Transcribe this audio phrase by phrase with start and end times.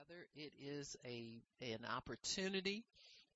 [0.00, 0.26] together.
[0.36, 1.26] It is a
[1.62, 2.84] an opportunity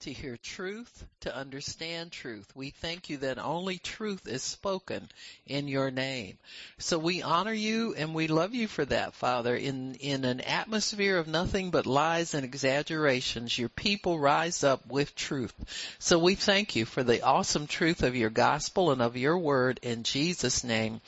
[0.00, 2.47] to hear truth, to understand truth.
[2.55, 5.08] We thank you that only truth is spoken
[5.46, 6.37] in your name.
[6.79, 9.54] So we honor you and we love you for that, Father.
[9.56, 15.14] In, in an atmosphere of nothing but lies and exaggerations, your people rise up with
[15.14, 15.54] truth.
[15.98, 19.80] So we thank you for the awesome truth of your gospel and of your word
[19.82, 21.00] in Jesus name.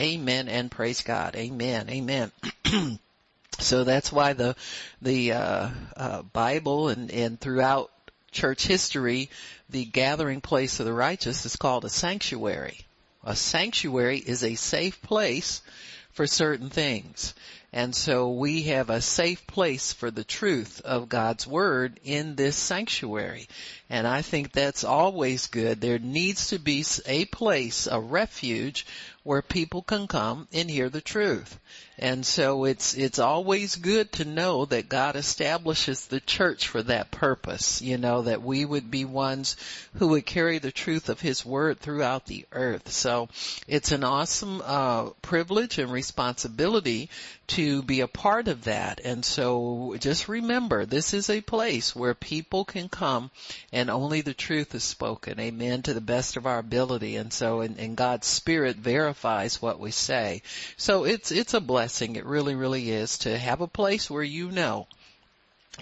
[0.00, 1.34] Amen and praise God.
[1.34, 1.88] Amen.
[1.88, 2.30] Amen.
[3.58, 4.56] So that's why the
[5.02, 7.90] the uh, uh, Bible and and throughout
[8.32, 9.30] church history,
[9.70, 12.80] the gathering place of the righteous is called a sanctuary.
[13.24, 15.62] A sanctuary is a safe place
[16.12, 17.34] for certain things.
[17.72, 22.54] And so we have a safe place for the truth of God's Word in this
[22.54, 23.48] sanctuary.
[23.94, 25.80] And I think that's always good.
[25.80, 28.86] There needs to be a place, a refuge
[29.22, 31.58] where people can come and hear the truth.
[31.96, 37.12] And so it's, it's always good to know that God establishes the church for that
[37.12, 39.56] purpose, you know, that we would be ones
[39.94, 42.90] who would carry the truth of His Word throughout the earth.
[42.90, 43.28] So
[43.68, 47.10] it's an awesome, uh, privilege and responsibility
[47.46, 49.00] to be a part of that.
[49.02, 53.30] And so just remember, this is a place where people can come
[53.72, 55.40] and only the truth is spoken.
[55.40, 55.82] Amen.
[55.82, 57.16] To the best of our ability.
[57.16, 60.42] And so, and, and God's Spirit verifies what we say.
[60.76, 62.16] So it's, it's a blessing.
[62.16, 64.86] It really, really is to have a place where you know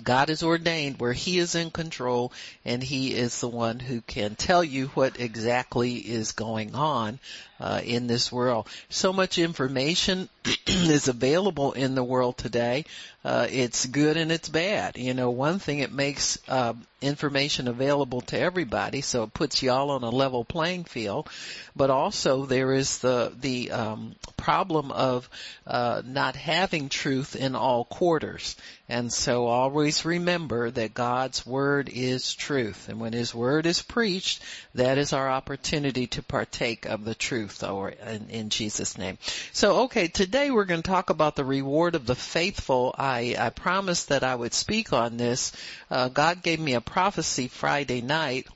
[0.03, 2.33] God is ordained where He is in control
[2.65, 7.19] and He is the one who can tell you what exactly is going on
[7.63, 8.69] uh, in this world.
[8.89, 10.29] So much information
[10.67, 12.85] is available in the world today.
[13.25, 14.97] Uh, it's good and it's bad.
[14.97, 19.91] You know, one thing it makes uh, information available to everybody, so it puts y'all
[19.91, 21.31] on a level playing field.
[21.77, 25.31] But also there is the the um, problem of
[25.69, 28.57] uh, not having truth in all quarters.
[28.89, 29.47] And so
[29.83, 34.41] always remember that God's word is truth, and when His word is preached,
[34.77, 39.19] that is our opportunity to partake of the truth truth or in, in Jesus name.
[39.53, 42.95] So okay, today we're going to talk about the reward of the faithful.
[42.97, 45.51] I, I promised that I would speak on this.
[45.91, 48.47] Uh, God gave me a prophecy Friday night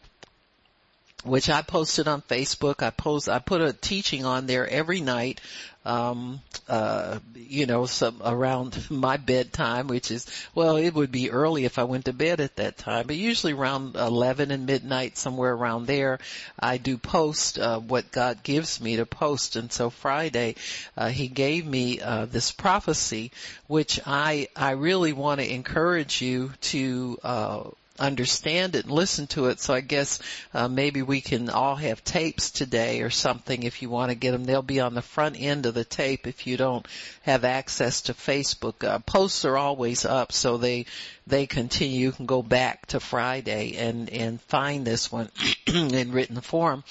[1.25, 2.83] which I posted on Facebook.
[2.83, 5.41] I post, I put a teaching on there every night
[5.87, 11.65] um, uh, you know, some around my bedtime, which is, well, it would be early
[11.65, 15.53] if I went to bed at that time, but usually around 11 and midnight, somewhere
[15.53, 16.19] around there,
[16.59, 19.55] I do post, uh, what God gives me to post.
[19.55, 20.57] And so Friday,
[20.97, 23.31] uh, he gave me, uh, this prophecy,
[23.69, 27.63] which I, I really want to encourage you to, uh,
[27.99, 29.61] understand it and listen to it.
[29.61, 30.21] So I guess
[30.55, 34.33] uh, maybe we can all have tapes today or something if you want to get
[34.33, 34.45] them.
[34.45, 36.87] They'll be on the front end of the tape if you don't
[37.23, 38.85] have access to Facebook.
[38.85, 40.87] Uh, posts are always up, so they
[41.27, 42.01] they continue.
[42.01, 45.31] You can go back to Friday and and find this one
[45.67, 46.85] in written form.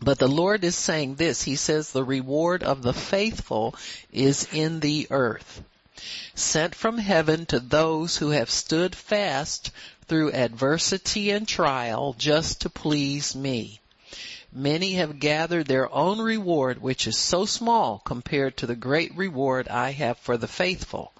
[0.00, 1.42] But the Lord is saying this.
[1.42, 3.74] He says the reward of the faithful
[4.12, 5.62] is in the earth
[6.34, 9.70] sent from heaven to those who have stood fast
[10.08, 13.80] through adversity and trial just to please me.
[14.52, 19.68] Many have gathered their own reward, which is so small compared to the great reward
[19.68, 21.12] I have for the faithful.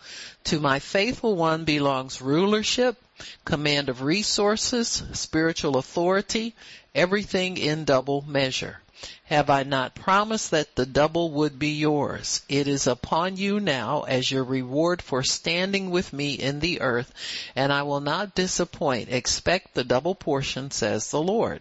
[0.44, 2.96] To my faithful one belongs rulership,
[3.44, 6.54] command of resources, spiritual authority,
[6.94, 8.80] everything in double measure.
[9.24, 12.42] Have I not promised that the double would be yours?
[12.48, 17.12] It is upon you now as your reward for standing with me in the earth,
[17.56, 19.08] and I will not disappoint.
[19.10, 21.60] Expect the double portion, says the Lord.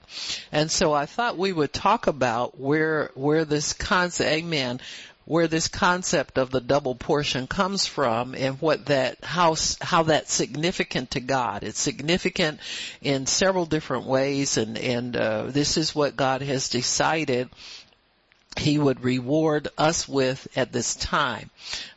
[0.52, 4.80] And so I thought we would talk about where, where this concept, amen,
[5.26, 10.32] where this concept of the double portion comes from and what that how how that's
[10.32, 11.64] significant to God.
[11.64, 12.60] It's significant
[13.02, 17.50] in several different ways, and and uh, this is what God has decided
[18.58, 21.50] he would reward us with at this time.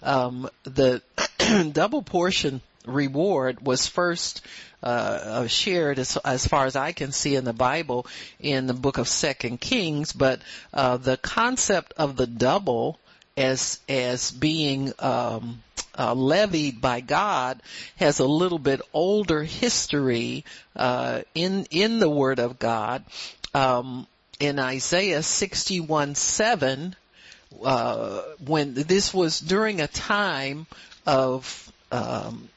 [0.03, 1.03] Um, the
[1.73, 4.41] double portion reward was first
[4.83, 8.07] uh, shared as, as far as I can see in the Bible
[8.41, 10.41] in the book of Second Kings, but
[10.73, 12.99] uh, the concept of the double
[13.39, 15.63] as as being um,
[15.97, 17.63] uh, levied by God
[17.97, 20.45] has a little bit older history
[20.75, 23.05] uh, in in the Word of God.
[23.55, 24.07] Um,
[24.41, 26.95] in Isaiah 61 7,
[27.63, 30.67] uh, when this was during a time
[31.07, 32.49] of um,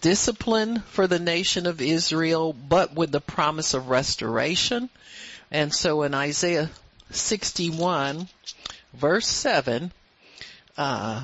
[0.00, 4.88] discipline for the nation of Israel, but with the promise of restoration.
[5.50, 6.70] And so in Isaiah
[7.10, 8.28] 61
[8.94, 9.92] verse 7,
[10.78, 11.22] uh,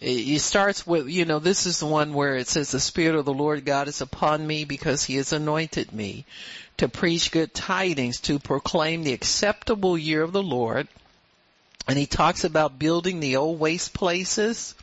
[0.00, 3.24] it starts with, you know, this is the one where it says the Spirit of
[3.24, 6.24] the Lord God is upon me because He has anointed me
[6.76, 10.88] to preach good tidings, to proclaim the acceptable year of the Lord.
[11.86, 14.74] And he talks about building the old waste places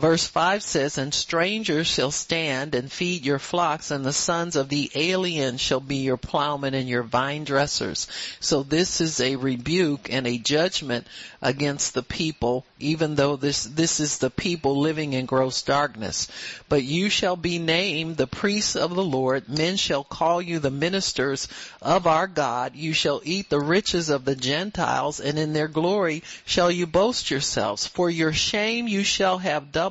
[0.00, 4.70] Verse 5 says, And strangers shall stand and feed your flocks, and the sons of
[4.70, 8.06] the alien shall be your plowmen and your vine dressers.
[8.40, 11.06] So this is a rebuke and a judgment
[11.42, 16.28] against the people, even though this, this is the people living in gross darkness.
[16.70, 19.50] But you shall be named the priests of the Lord.
[19.50, 21.46] Men shall call you the ministers
[21.82, 22.74] of our God.
[22.74, 27.30] You shall eat the riches of the Gentiles, and in their glory shall you boast
[27.30, 27.86] yourselves.
[27.86, 29.89] For your shame you shall have double.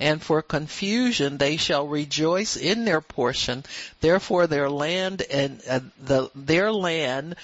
[0.00, 3.64] And for confusion they shall rejoice in their portion.
[4.00, 7.36] Therefore their land and uh, the, their land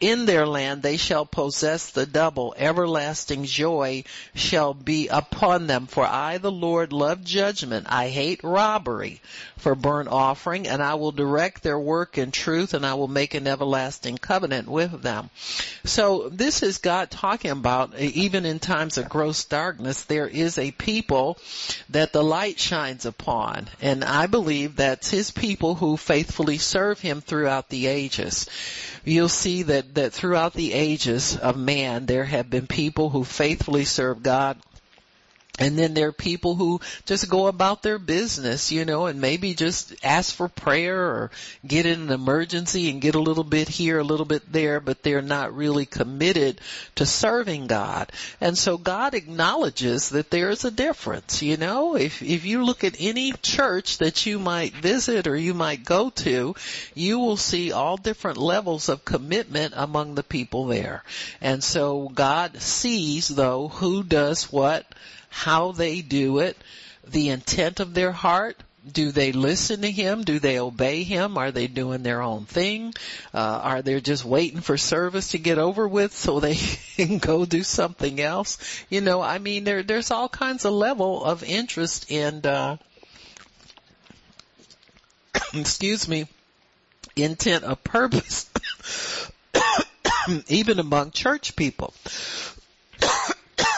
[0.00, 2.54] in their land they shall possess the double.
[2.56, 4.04] Everlasting joy
[4.34, 5.86] shall be upon them.
[5.86, 7.86] For I, the Lord, love judgment.
[7.88, 9.20] I hate robbery
[9.58, 13.34] for burnt offering, and I will direct their work in truth, and I will make
[13.34, 15.28] an everlasting covenant with them.
[15.84, 20.70] So this is God talking about, even in times of gross darkness, there is a
[20.70, 21.38] people
[21.90, 23.68] that the light shines upon.
[23.82, 28.48] And I believe that's his people who faithfully serve him throughout the ages.
[29.04, 33.84] You'll see that that, throughout the ages of man, there have been people who faithfully
[33.84, 34.58] served God
[35.60, 39.52] and then there are people who just go about their business, you know, and maybe
[39.52, 41.30] just ask for prayer or
[41.66, 45.02] get in an emergency and get a little bit here, a little bit there, but
[45.02, 46.62] they're not really committed
[46.94, 48.10] to serving God.
[48.40, 52.82] And so God acknowledges that there is a difference, you know, if, if you look
[52.82, 56.54] at any church that you might visit or you might go to,
[56.94, 61.04] you will see all different levels of commitment among the people there.
[61.42, 64.86] And so God sees though who does what,
[65.30, 66.56] how they do it,
[67.06, 68.62] the intent of their heart.
[68.90, 70.24] Do they listen to him?
[70.24, 71.36] Do they obey him?
[71.36, 72.94] Are they doing their own thing?
[73.32, 76.54] Uh, are they just waiting for service to get over with so they
[76.96, 78.58] can go do something else?
[78.88, 82.78] You know, I mean, there, there's all kinds of level of interest and, uh,
[85.54, 86.26] excuse me,
[87.16, 88.50] intent of purpose,
[90.48, 91.92] even among church people.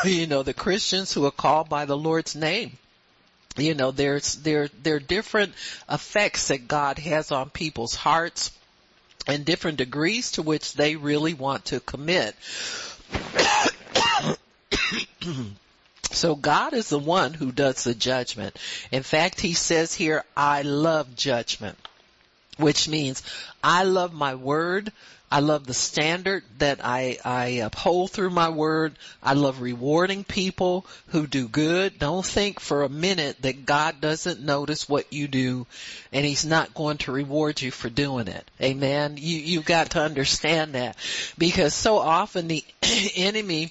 [0.04, 2.72] you know, the Christians who are called by the Lord's name.
[3.56, 5.52] You know, there's, there, there are different
[5.90, 8.50] effects that God has on people's hearts
[9.26, 12.34] and different degrees to which they really want to commit.
[16.12, 18.58] So God is the one who does the judgment.
[18.90, 21.78] In fact, he says here, I love judgment,
[22.58, 23.22] which means
[23.64, 24.92] I love my word.
[25.32, 28.96] I love the standard that I, I uphold through my word.
[29.22, 31.98] I love rewarding people who do good.
[31.98, 35.66] Don't think for a minute that God doesn't notice what you do
[36.12, 38.46] and he's not going to reward you for doing it.
[38.60, 39.16] Amen.
[39.16, 40.98] You, you've got to understand that
[41.38, 42.62] because so often the
[43.16, 43.70] enemy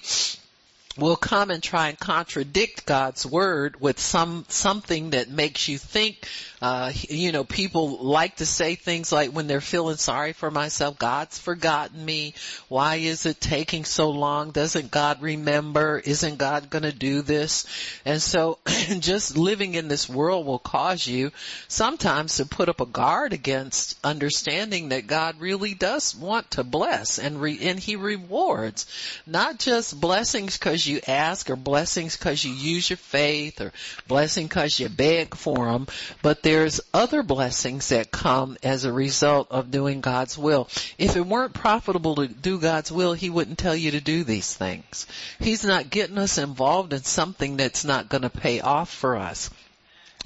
[0.98, 6.28] will come and try and contradict God's word with some something that makes you think
[6.62, 10.96] uh, you know, people like to say things like when they're feeling sorry for myself,
[10.96, 12.34] God's forgotten me.
[12.68, 14.52] Why is it taking so long?
[14.52, 15.98] Doesn't God remember?
[15.98, 17.66] Isn't God going to do this?
[18.04, 18.60] And so
[19.00, 21.32] just living in this world will cause you
[21.66, 27.18] sometimes to put up a guard against understanding that God really does want to bless
[27.18, 28.86] and re- and he rewards
[29.26, 33.72] not just blessings cause you ask or blessings cause you use your faith or
[34.08, 35.86] blessing cause you beg for them,
[36.22, 40.68] but there's other blessings that come as a result of doing God's will.
[40.98, 44.52] If it weren't profitable to do God's will, He wouldn't tell you to do these
[44.52, 45.06] things.
[45.38, 49.50] He's not getting us involved in something that's not going to pay off for us.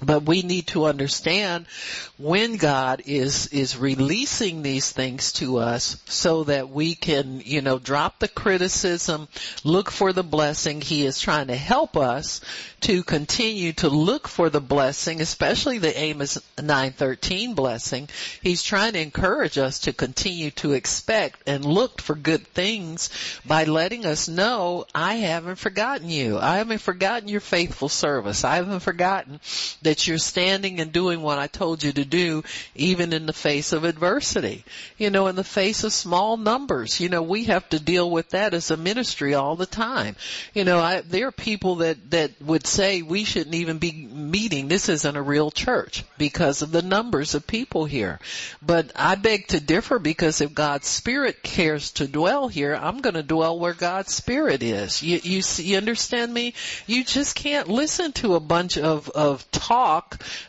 [0.03, 1.65] But we need to understand
[2.19, 7.79] when God is, is releasing these things to us so that we can, you know,
[7.79, 9.27] drop the criticism,
[9.65, 10.83] look for the blessing.
[10.83, 12.43] He is trying to help us
[12.83, 18.09] to continue to look for the blessing, especially the Amos 913 blessing.
[18.43, 23.09] He's trying to encourage us to continue to expect and look for good things
[23.47, 26.39] by letting us know, I haven't forgotten you.
[26.39, 28.45] I haven't forgotten your faithful service.
[28.45, 29.41] I haven't forgotten
[29.87, 32.43] that you're standing and doing what I told you to do
[32.75, 34.65] even in the face of adversity.
[34.99, 38.31] You know, in the face of small numbers, you know, we have to deal with
[38.31, 40.17] that as a ministry all the time.
[40.55, 44.67] You know, I, there are people that, that would say we shouldn't even be meeting.
[44.67, 48.19] This isn't a real church because of the numbers of people here.
[48.61, 53.15] But I beg to differ because if God's Spirit cares to dwell here, I'm going
[53.15, 55.01] to dwell where God's Spirit is.
[55.01, 56.55] You, you, you understand me?
[56.89, 59.76] You just can't listen to a bunch of, of talk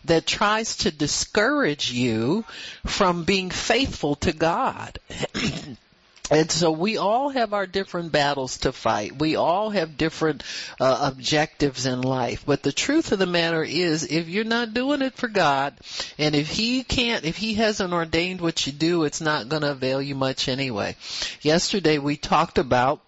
[0.05, 2.45] that tries to discourage you
[2.85, 4.99] from being faithful to God.
[6.29, 9.17] And so we all have our different battles to fight.
[9.17, 10.43] We all have different
[10.79, 12.43] uh, objectives in life.
[12.45, 15.73] But the truth of the matter is, if you're not doing it for God,
[16.17, 19.71] and if He can't, if He hasn't ordained what you do, it's not going to
[19.71, 20.97] avail you much anyway.
[21.41, 22.99] Yesterday we talked about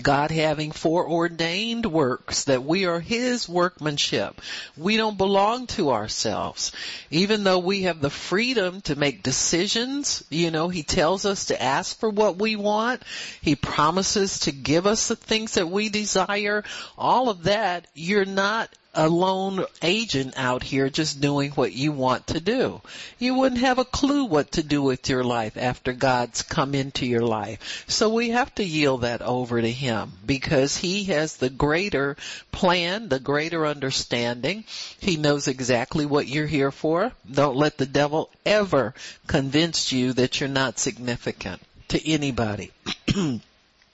[0.00, 4.40] God having foreordained works that we are His workmanship.
[4.76, 6.72] We don't belong to ourselves.
[7.10, 11.62] Even though we have the freedom to make decisions, you know, He tells us to
[11.62, 13.02] ask for what we want.
[13.40, 16.64] He promises to give us the things that we desire.
[16.96, 22.26] All of that, you're not a lone agent out here just doing what you want
[22.26, 22.80] to do.
[23.18, 27.06] You wouldn't have a clue what to do with your life after God's come into
[27.06, 27.84] your life.
[27.88, 32.16] So we have to yield that over to Him because He has the greater
[32.50, 34.64] plan, the greater understanding.
[35.00, 37.12] He knows exactly what you're here for.
[37.30, 38.94] Don't let the devil ever
[39.26, 42.72] convince you that you're not significant to anybody.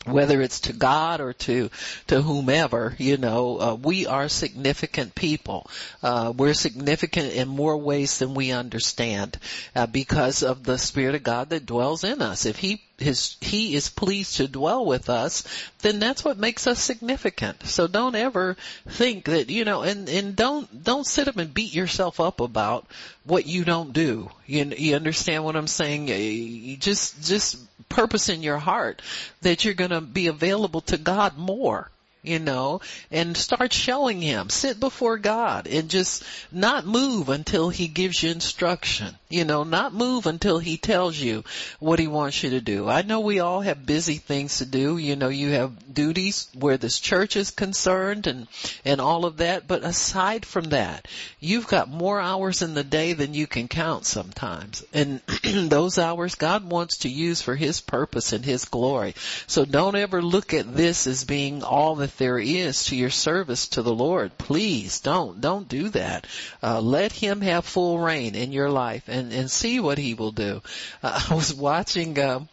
[0.04, 1.70] whether it's to God or to
[2.06, 5.68] to whomever, you know, uh, we are significant people.
[6.02, 9.38] Uh, we're significant in more ways than we understand
[9.74, 12.46] uh, because of the Spirit of God that dwells in us.
[12.46, 15.44] If He his he is pleased to dwell with us,
[15.82, 17.64] then that's what makes us significant.
[17.64, 18.56] So don't ever
[18.88, 22.86] think that you know, and and don't don't sit up and beat yourself up about
[23.24, 24.30] what you don't do.
[24.46, 26.08] You you understand what I'm saying?
[26.08, 27.58] You just just
[27.88, 29.02] purpose in your heart
[29.42, 31.90] that you're going to be available to God more
[32.28, 32.80] you know,
[33.10, 34.50] and start showing him.
[34.50, 39.16] Sit before God and just not move until he gives you instruction.
[39.28, 41.44] You know, not move until he tells you
[41.80, 42.88] what he wants you to do.
[42.88, 44.96] I know we all have busy things to do.
[44.96, 48.46] You know, you have duties where this church is concerned and,
[48.84, 49.66] and all of that.
[49.66, 51.08] But aside from that,
[51.40, 54.84] you've got more hours in the day than you can count sometimes.
[54.94, 59.14] And those hours God wants to use for his purpose and his glory.
[59.46, 63.68] So don't ever look at this as being all the there is to your service
[63.68, 64.36] to the Lord.
[64.36, 66.26] Please don't, don't do that.
[66.62, 70.32] Uh, let Him have full reign in your life and, and see what He will
[70.32, 70.60] do.
[71.02, 72.48] Uh, I was watching, um,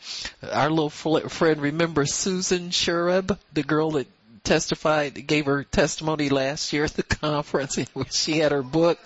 [0.50, 4.08] our little friend, remember Susan Shereb, the girl that
[4.44, 7.78] testified, gave her testimony last year at the conference
[8.12, 9.00] she had her book.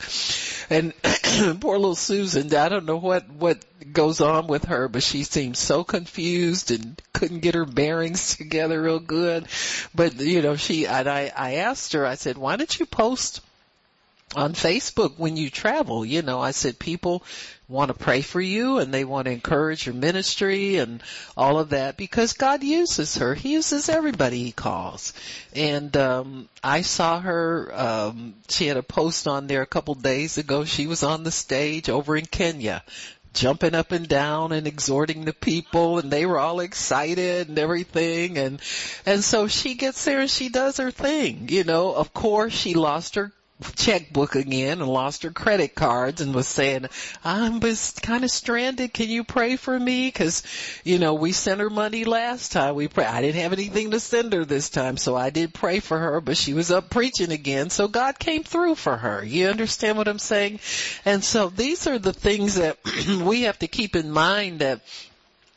[0.69, 0.93] And
[1.61, 5.57] poor little Susan, I don't know what, what goes on with her, but she seemed
[5.57, 9.47] so confused and couldn't get her bearings together real good.
[9.95, 13.41] But, you know, she, and I, I asked her, I said, why don't you post
[14.35, 16.05] on Facebook when you travel.
[16.05, 17.23] You know, I said people
[17.67, 21.03] want to pray for you and they want to encourage your ministry and
[21.37, 23.35] all of that because God uses her.
[23.35, 25.13] He uses everybody he calls.
[25.55, 30.37] And um I saw her um she had a post on there a couple days
[30.37, 30.65] ago.
[30.65, 32.83] She was on the stage over in Kenya
[33.31, 38.39] jumping up and down and exhorting the people and they were all excited and everything
[38.39, 38.59] and
[39.05, 42.73] and so she gets there and she does her thing you know of course she
[42.73, 43.31] lost her
[43.75, 46.85] checkbook again and lost her credit cards and was saying,
[47.23, 48.93] I'm just kind of stranded.
[48.93, 50.11] Can you pray for me?
[50.11, 50.43] Cause,
[50.83, 52.75] you know, we sent her money last time.
[52.75, 53.05] We pray.
[53.05, 54.97] I didn't have anything to send her this time.
[54.97, 57.69] So I did pray for her, but she was up preaching again.
[57.69, 59.23] So God came through for her.
[59.23, 60.59] You understand what I'm saying?
[61.03, 62.77] And so these are the things that
[63.23, 64.81] we have to keep in mind that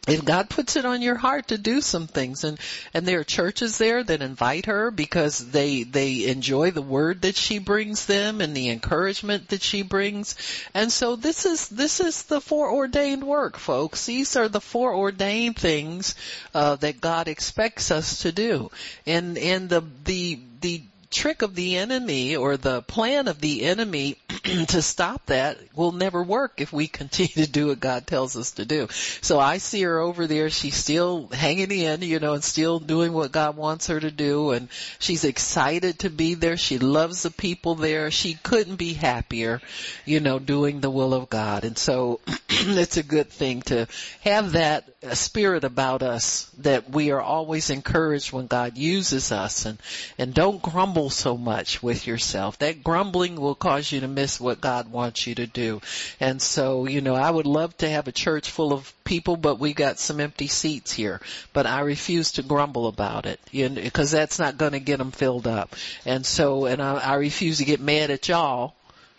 [0.08, 2.58] if God puts it on your heart to do some things and,
[2.92, 7.36] and there are churches there that invite her because they, they enjoy the word that
[7.36, 10.34] she brings them and the encouragement that she brings.
[10.74, 14.06] And so this is, this is the foreordained work, folks.
[14.06, 16.16] These are the foreordained things,
[16.52, 18.72] uh, that God expects us to do.
[19.06, 20.82] And, and the, the, the
[21.12, 24.16] trick of the enemy or the plan of the enemy
[24.68, 28.52] to stop that will never work if we continue to do what God tells us
[28.52, 28.88] to do.
[29.20, 30.50] So I see her over there.
[30.50, 34.50] She's still hanging in, you know, and still doing what God wants her to do.
[34.50, 36.56] And she's excited to be there.
[36.56, 38.10] She loves the people there.
[38.10, 39.60] She couldn't be happier,
[40.04, 41.64] you know, doing the will of God.
[41.64, 43.86] And so it's a good thing to
[44.22, 49.66] have that a spirit about us that we are always encouraged when God uses us
[49.66, 49.78] and,
[50.16, 52.58] and don't grumble so much with yourself.
[52.58, 55.80] That grumbling will cause you to miss what God wants you to do.
[56.20, 59.58] And so, you know, I would love to have a church full of people, but
[59.58, 61.20] we got some empty seats here.
[61.52, 64.98] But I refuse to grumble about it you know, because that's not going to get
[64.98, 65.74] them filled up.
[66.06, 68.74] And so, and I, I refuse to get mad at y'all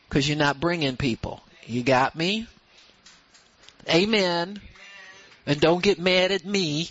[0.08, 1.42] because you're not bringing people.
[1.66, 2.48] You got me?
[3.90, 4.62] Amen.
[5.46, 6.90] And don't get mad at me.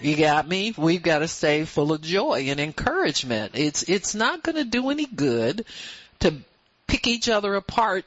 [0.00, 0.74] You got me?
[0.76, 3.52] We've got to stay full of joy and encouragement.
[3.54, 5.64] It's, it's not going to do any good
[6.20, 6.34] to
[6.86, 8.04] pick each other apart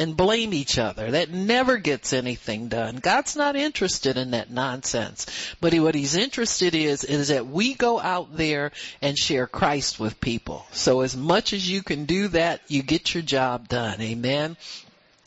[0.00, 1.10] and blame each other.
[1.10, 2.96] That never gets anything done.
[2.96, 5.26] God's not interested in that nonsense.
[5.60, 10.20] But what he's interested is, is that we go out there and share Christ with
[10.20, 10.66] people.
[10.72, 14.00] So as much as you can do that, you get your job done.
[14.00, 14.56] Amen.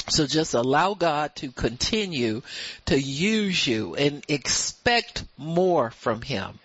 [0.10, 2.42] So just allow God to continue
[2.88, 6.60] to use you and expect more from Him.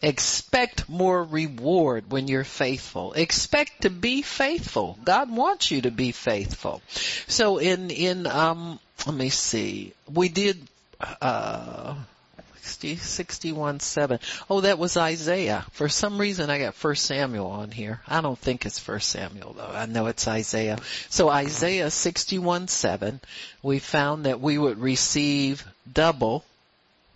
[0.00, 3.12] Expect more reward when you're faithful.
[3.12, 4.98] Expect to be faithful.
[5.04, 6.80] God wants you to be faithful.
[7.26, 9.92] So in, in, um, let me see.
[10.12, 10.66] We did,
[11.20, 11.94] uh,
[12.68, 14.20] 60, 61, 7.
[14.50, 15.64] Oh, that was Isaiah.
[15.72, 18.02] For some reason I got 1 Samuel on here.
[18.06, 19.72] I don't think it's 1 Samuel though.
[19.72, 20.78] I know it's Isaiah.
[21.08, 23.20] So Isaiah 61, 7,
[23.62, 26.44] we found that we would receive double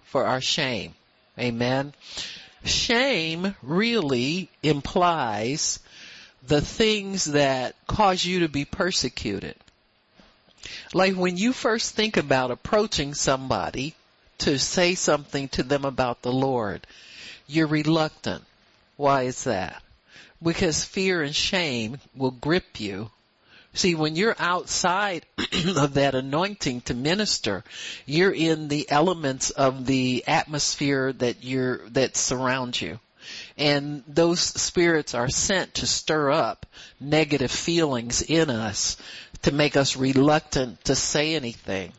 [0.06, 0.94] for our shame.
[1.38, 1.92] Amen.
[2.64, 5.80] Shame really implies
[6.47, 9.56] the things that cause you to be persecuted.
[10.94, 13.94] Like when you first think about approaching somebody
[14.43, 16.87] to say something to them about the Lord,
[17.47, 18.45] you're reluctant.
[18.97, 19.83] Why is that?
[20.43, 23.11] Because fear and shame will grip you.
[23.75, 25.25] See, when you're outside
[25.77, 27.63] of that anointing to minister,
[28.05, 32.99] you're in the elements of the atmosphere that you're, that surrounds you.
[33.57, 36.67] And those spirits are sent to stir up
[37.01, 38.97] negative feelings in us
[39.43, 41.93] to make us reluctant to say anything.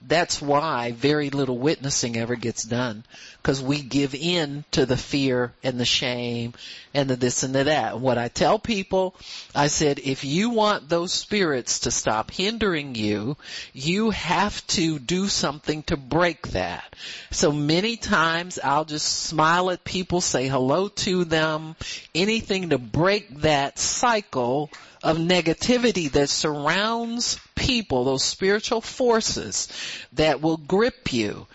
[0.00, 3.04] That's why very little witnessing ever gets done.
[3.42, 6.54] Cause we give in to the fear and the shame
[6.94, 7.98] and the this and the that.
[7.98, 9.16] What I tell people,
[9.54, 13.36] I said, if you want those spirits to stop hindering you,
[13.72, 16.94] you have to do something to break that.
[17.30, 21.74] So many times I'll just smile at people, say hello to them,
[22.14, 24.70] anything to break that cycle
[25.02, 29.68] of negativity that surrounds people, those spiritual forces
[30.12, 31.46] that will grip you.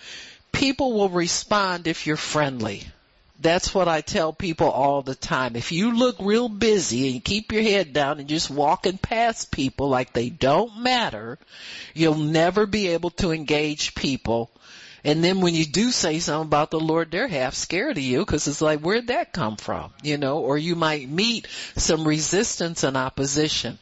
[0.52, 2.86] People will respond if you're friendly.
[3.40, 5.56] That's what I tell people all the time.
[5.56, 9.52] If you look real busy and you keep your head down and just walking past
[9.52, 11.38] people like they don't matter,
[11.94, 14.50] you'll never be able to engage people
[15.04, 18.20] and then when you do say something about the Lord, they're half scared of you
[18.20, 19.92] because it's like, where'd that come from?
[20.02, 23.80] You know, or you might meet some resistance and opposition.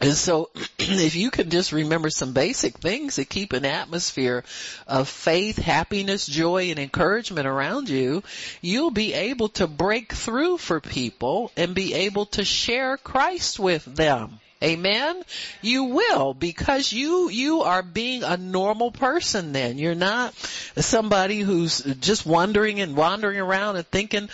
[0.00, 0.48] And so
[0.78, 4.44] if you can just remember some basic things that keep an atmosphere
[4.86, 8.22] of faith, happiness, joy, and encouragement around you,
[8.62, 13.84] you'll be able to break through for people and be able to share Christ with
[13.84, 14.40] them.
[14.62, 15.22] Amen.
[15.62, 19.78] You will because you, you are being a normal person then.
[19.78, 20.34] You're not
[20.76, 24.28] somebody who's just wondering and wandering around and thinking,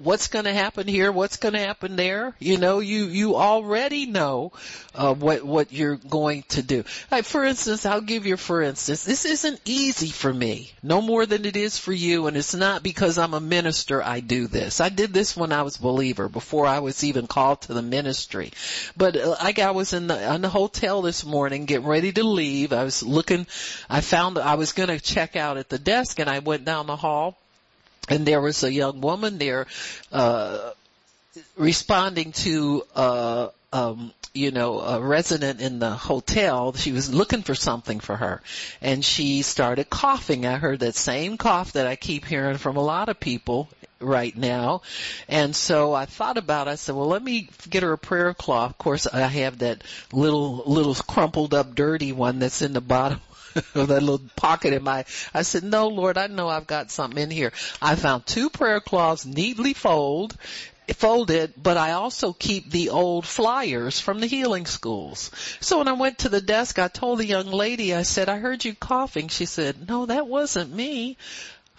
[0.00, 2.34] what's going to happen here, what's going to happen there.
[2.38, 4.52] You know, you you already know
[4.94, 6.84] uh, what what you're going to do.
[7.10, 9.04] Like for instance, I'll give you for instance.
[9.04, 12.82] This isn't easy for me, no more than it is for you, and it's not
[12.82, 14.80] because I'm a minister I do this.
[14.80, 17.82] I did this when I was a believer, before I was even called to the
[17.82, 18.52] ministry.
[18.96, 22.24] But uh, like I was in the in the hotel this morning, getting ready to
[22.24, 22.72] leave.
[22.72, 23.46] I was looking.
[23.88, 26.86] I found I was going to check out at the desk, and I went down
[26.86, 27.36] the hall
[28.08, 29.66] and there was a young woman there
[30.12, 30.70] uh,
[31.56, 37.54] responding to uh, um, you know, a resident in the hotel, she was looking for
[37.54, 38.42] something for her
[38.80, 40.46] and she started coughing.
[40.46, 43.68] I heard that same cough that I keep hearing from a lot of people
[44.00, 44.82] right now.
[45.28, 46.70] And so I thought about it.
[46.70, 48.70] I said, well, let me get her a prayer cloth.
[48.70, 49.82] Of course, I have that
[50.12, 53.20] little, little crumpled up dirty one that's in the bottom
[53.74, 57.30] that little pocket in my, I said, no, Lord, I know I've got something in
[57.30, 57.52] here.
[57.80, 60.36] I found two prayer cloths neatly fold,
[60.94, 65.30] folded, but I also keep the old flyers from the healing schools.
[65.60, 68.38] So when I went to the desk, I told the young lady, I said, I
[68.38, 69.28] heard you coughing.
[69.28, 71.16] She said, no, that wasn't me.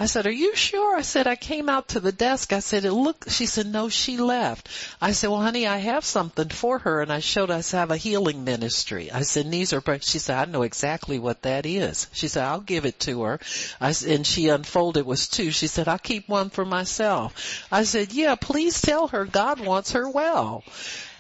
[0.02, 0.98] I said, are you sure?
[0.98, 2.54] I said, I came out to the desk.
[2.54, 4.68] I said, it looked, she said, no, she left.
[5.00, 7.04] I said, well, honey, I have something for her.
[7.04, 9.12] And I showed us have a healing ministry.
[9.12, 12.08] I said, knees are, she said, I know exactly what that is.
[12.14, 13.40] She said, I'll give it to her.
[13.80, 15.52] I, and she unfolded was two.
[15.52, 17.68] She said, I'll keep one for myself.
[17.72, 20.64] I said, yeah, please tell her God wants her well.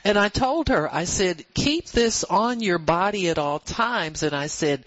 [0.03, 4.23] And I told her, I said, keep this on your body at all times.
[4.23, 4.85] And I said,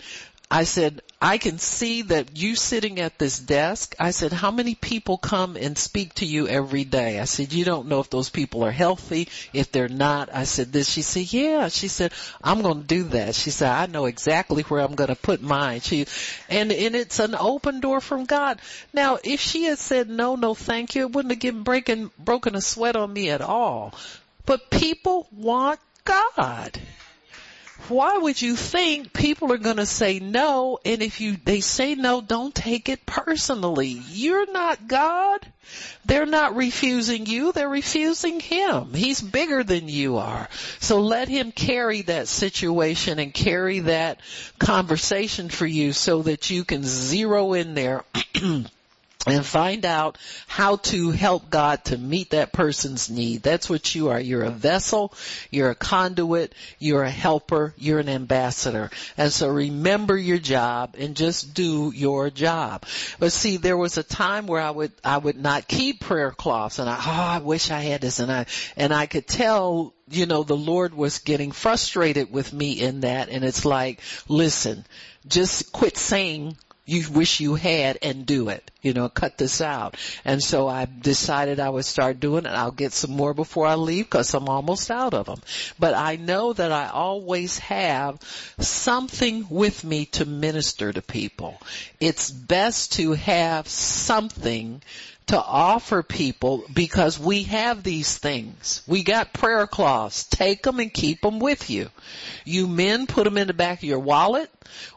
[0.50, 3.94] I said, I can see that you sitting at this desk.
[3.98, 7.18] I said, how many people come and speak to you every day?
[7.18, 10.28] I said, you don't know if those people are healthy, if they're not.
[10.32, 10.88] I said this.
[10.88, 11.68] She said, yeah.
[11.68, 13.34] She said, I'm going to do that.
[13.34, 15.80] She said, I know exactly where I'm going to put mine.
[15.80, 16.06] She,
[16.50, 18.60] and, and it's an open door from God.
[18.92, 22.54] Now, if she had said no, no, thank you, it wouldn't have given breaking, broken
[22.54, 23.94] a sweat on me at all.
[24.44, 26.78] But people want God
[27.88, 30.78] why would you think people are going to say no?
[30.84, 34.00] And if you, they say no, don't take it personally.
[34.10, 35.46] You're not God.
[36.04, 37.52] They're not refusing you.
[37.52, 38.92] They're refusing him.
[38.94, 40.48] He's bigger than you are.
[40.80, 44.20] So let him carry that situation and carry that
[44.58, 48.04] conversation for you so that you can zero in there
[49.26, 53.42] and find out how to help God to meet that person's need.
[53.42, 54.20] That's what you are.
[54.20, 55.12] You're a vessel,
[55.50, 58.90] you're a conduit, you're a helper, you're an ambassador.
[59.16, 62.84] And so remember your job and just do your job.
[63.18, 66.78] But see, there was a time where I would, I would not keep prayer cloths
[66.78, 70.26] and I, oh, I wish I had this and I, and I could tell you
[70.26, 74.84] know, the Lord was getting frustrated with me in that and it's like, listen,
[75.26, 76.56] just quit saying
[76.86, 78.70] you wish you had and do it.
[78.82, 79.96] You know, cut this out.
[80.24, 82.50] And so I decided I would start doing it.
[82.50, 85.40] I'll get some more before I leave because I'm almost out of them.
[85.78, 88.20] But I know that I always have
[88.58, 91.58] something with me to minister to people.
[92.00, 94.82] It's best to have something
[95.26, 98.82] to offer people because we have these things.
[98.86, 100.24] We got prayer cloths.
[100.24, 101.90] Take them and keep them with you.
[102.44, 104.50] You men put them in the back of your wallet.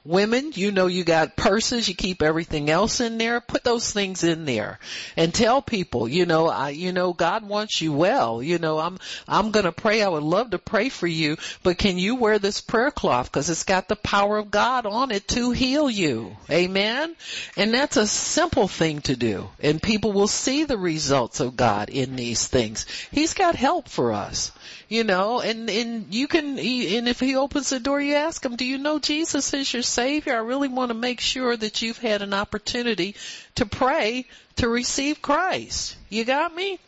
[0.03, 3.41] Women, you know you got purses, you keep everything else in there.
[3.41, 4.79] Put those things in there
[5.15, 8.41] and tell people, you know, I, you know, God wants you well.
[8.41, 10.01] You know, I'm, I'm gonna pray.
[10.01, 13.31] I would love to pray for you, but can you wear this prayer cloth?
[13.31, 16.35] Cause it's got the power of God on it to heal you.
[16.49, 17.15] Amen.
[17.55, 19.49] And that's a simple thing to do.
[19.59, 22.85] And people will see the results of God in these things.
[23.11, 24.51] He's got help for us
[24.89, 28.55] you know, and, and you can, and if he opens the door, you ask him,
[28.55, 30.33] do you know Jesus is your savior?
[30.33, 33.15] I really want to make sure that you've had an opportunity
[33.55, 34.27] to pray
[34.57, 35.97] to receive Christ.
[36.09, 36.79] You got me?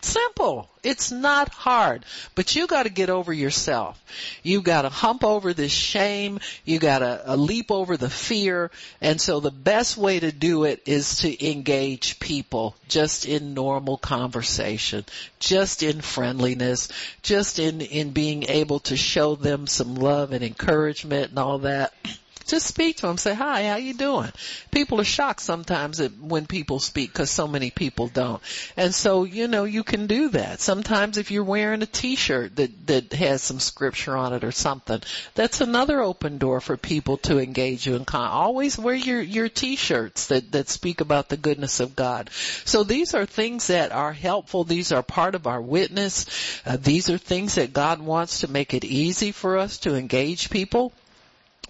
[0.00, 0.68] Simple.
[0.84, 2.04] It's not hard,
[2.36, 4.00] but you gotta get over yourself.
[4.44, 6.38] You gotta hump over this shame.
[6.64, 8.70] You gotta uh, leap over the fear.
[9.00, 13.98] And so the best way to do it is to engage people just in normal
[13.98, 15.04] conversation,
[15.40, 16.88] just in friendliness,
[17.22, 21.92] just in, in being able to show them some love and encouragement and all that.
[22.48, 23.18] Just speak to them.
[23.18, 24.32] Say, hi, how you doing?
[24.70, 28.42] People are shocked sometimes when people speak because so many people don't.
[28.74, 30.60] And so, you know, you can do that.
[30.60, 35.02] Sometimes if you're wearing a t-shirt that, that has some scripture on it or something,
[35.34, 39.50] that's another open door for people to engage you in con- always wear your, your
[39.50, 42.30] t-shirts that, that speak about the goodness of God.
[42.64, 44.64] So these are things that are helpful.
[44.64, 46.24] These are part of our witness.
[46.64, 50.48] Uh, these are things that God wants to make it easy for us to engage
[50.48, 50.94] people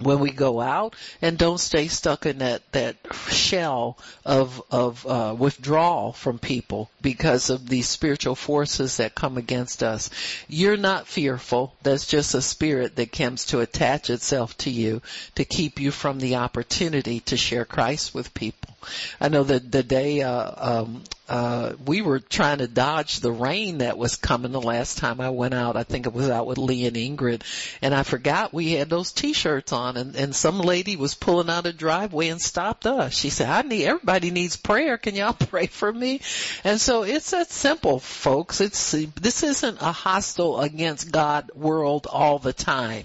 [0.01, 2.97] when we go out and don't stay stuck in that that
[3.31, 9.83] shell of of uh, withdrawal from people because of these spiritual forces that come against
[9.83, 10.11] us.
[10.49, 11.75] You're not fearful.
[11.83, 15.03] That's just a spirit that comes to attach itself to you
[15.35, 18.77] to keep you from the opportunity to share Christ with people.
[19.21, 23.79] I know that the day uh, um, uh, we were trying to dodge the rain
[23.79, 25.77] that was coming the last time I went out.
[25.77, 27.43] I think it was out with Lee and Ingrid,
[27.83, 31.67] and I forgot we had those T-shirts on, and and some lady was pulling out
[31.67, 33.15] a driveway and stopped us.
[33.15, 34.97] She said, "I need everybody needs prayer.
[34.97, 36.21] Can y'all pray for me?"
[36.65, 38.61] And so it's that simple, folks.
[38.61, 43.05] It's this isn't a hostile against God world all the time.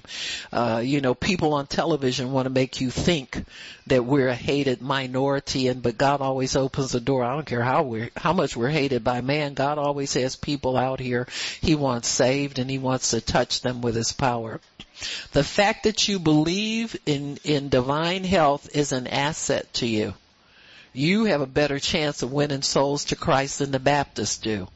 [0.52, 3.44] Uh, you know, people on television want to make you think
[3.88, 7.24] that we're a hated minority and but God always opens the door.
[7.24, 9.54] I don't care how we're how much we're hated by man.
[9.54, 11.28] God always has people out here
[11.62, 14.60] he wants saved and he wants to touch them with his power.
[15.32, 20.13] The fact that you believe in in divine health is an asset to you.
[20.93, 24.67] You have a better chance of winning souls to Christ than the Baptists do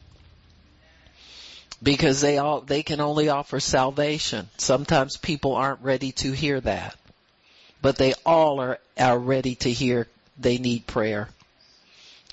[1.82, 4.50] because they all they can only offer salvation.
[4.58, 6.98] Sometimes people aren't ready to hear that
[7.82, 11.30] but they all are, are ready to hear they need prayer.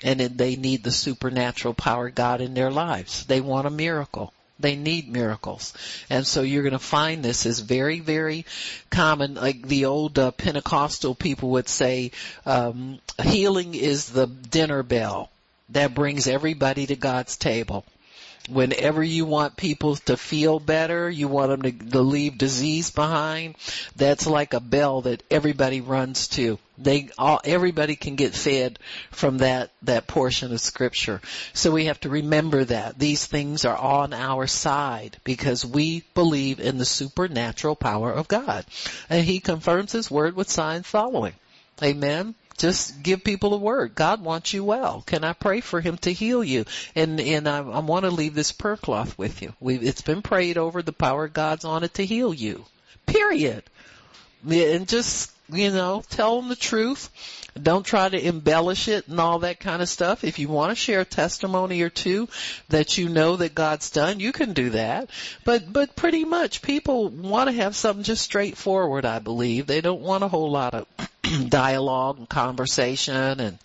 [0.03, 3.25] And they need the supernatural power of God in their lives.
[3.25, 4.33] They want a miracle.
[4.59, 5.73] They need miracles.
[6.09, 8.45] And so you're going to find this is very, very
[8.89, 9.35] common.
[9.35, 12.11] Like the old uh, Pentecostal people would say,
[12.45, 15.29] um, healing is the dinner bell
[15.69, 17.85] that brings everybody to God's table
[18.49, 23.55] whenever you want people to feel better, you want them to, to leave disease behind,
[23.95, 26.59] that's like a bell that everybody runs to.
[26.77, 28.79] They all, everybody can get fed
[29.11, 31.21] from that, that portion of scripture.
[31.53, 32.99] So we have to remember that.
[32.99, 38.65] These things are on our side because we believe in the supernatural power of God.
[39.09, 41.33] And He confirms His word with signs following.
[41.83, 43.95] Amen just give people a word.
[43.95, 45.03] God wants you well.
[45.05, 46.65] Can I pray for him to heal you?
[46.95, 49.53] And and I, I want to leave this prayer cloth with you.
[49.59, 50.81] we it's been prayed over.
[50.81, 52.65] The power of God's on it to heal you.
[53.05, 53.63] Period.
[54.47, 57.09] And just you know, tell them the truth.
[57.61, 60.23] Don't try to embellish it and all that kind of stuff.
[60.23, 62.27] If you want to share a testimony or two
[62.69, 65.09] that you know that God's done, you can do that.
[65.45, 69.67] But, but pretty much people want to have something just straightforward, I believe.
[69.67, 70.87] They don't want a whole lot of
[71.49, 73.57] dialogue and conversation and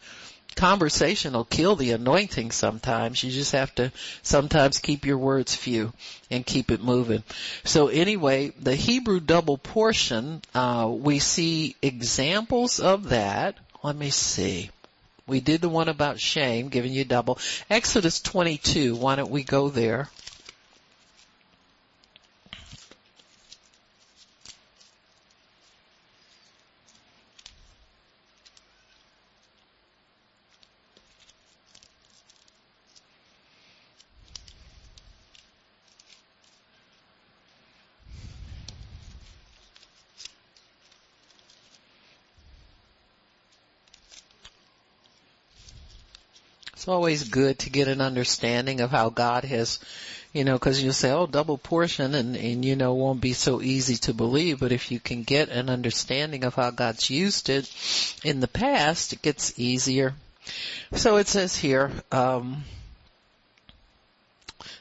[0.60, 3.24] conversation will kill the anointing sometimes.
[3.24, 3.90] You just have to
[4.22, 5.94] sometimes keep your words few
[6.30, 7.22] and keep it moving.
[7.64, 13.56] So anyway, the Hebrew double portion, uh, we see examples of that.
[13.82, 14.68] Let me see.
[15.26, 17.38] We did the one about shame, giving you double.
[17.70, 20.10] Exodus 22, why don't we go there?
[46.90, 49.78] Always good to get an understanding of how God has,
[50.32, 53.62] you know, cause you'll say, oh, double portion and, and you know, won't be so
[53.62, 57.70] easy to believe, but if you can get an understanding of how God's used it
[58.24, 60.14] in the past, it gets easier.
[60.94, 62.64] So it says here, um,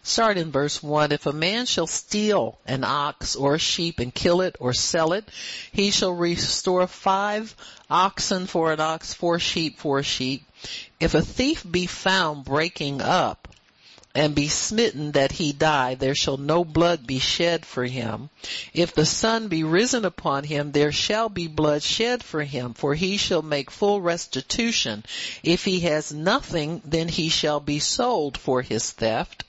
[0.04, 1.12] start in verse 1.
[1.12, 5.14] If a man shall steal an ox or a sheep and kill it or sell
[5.14, 5.28] it,
[5.72, 7.56] he shall restore five
[7.90, 10.44] oxen for an ox, four sheep for a sheep.
[11.00, 13.48] If a thief be found breaking up,
[14.16, 18.30] and be smitten that he die, there shall no blood be shed for him.
[18.74, 22.96] If the sun be risen upon him, there shall be blood shed for him, for
[22.96, 25.06] he shall make full restitution.
[25.44, 29.44] If he has nothing, then he shall be sold for his theft.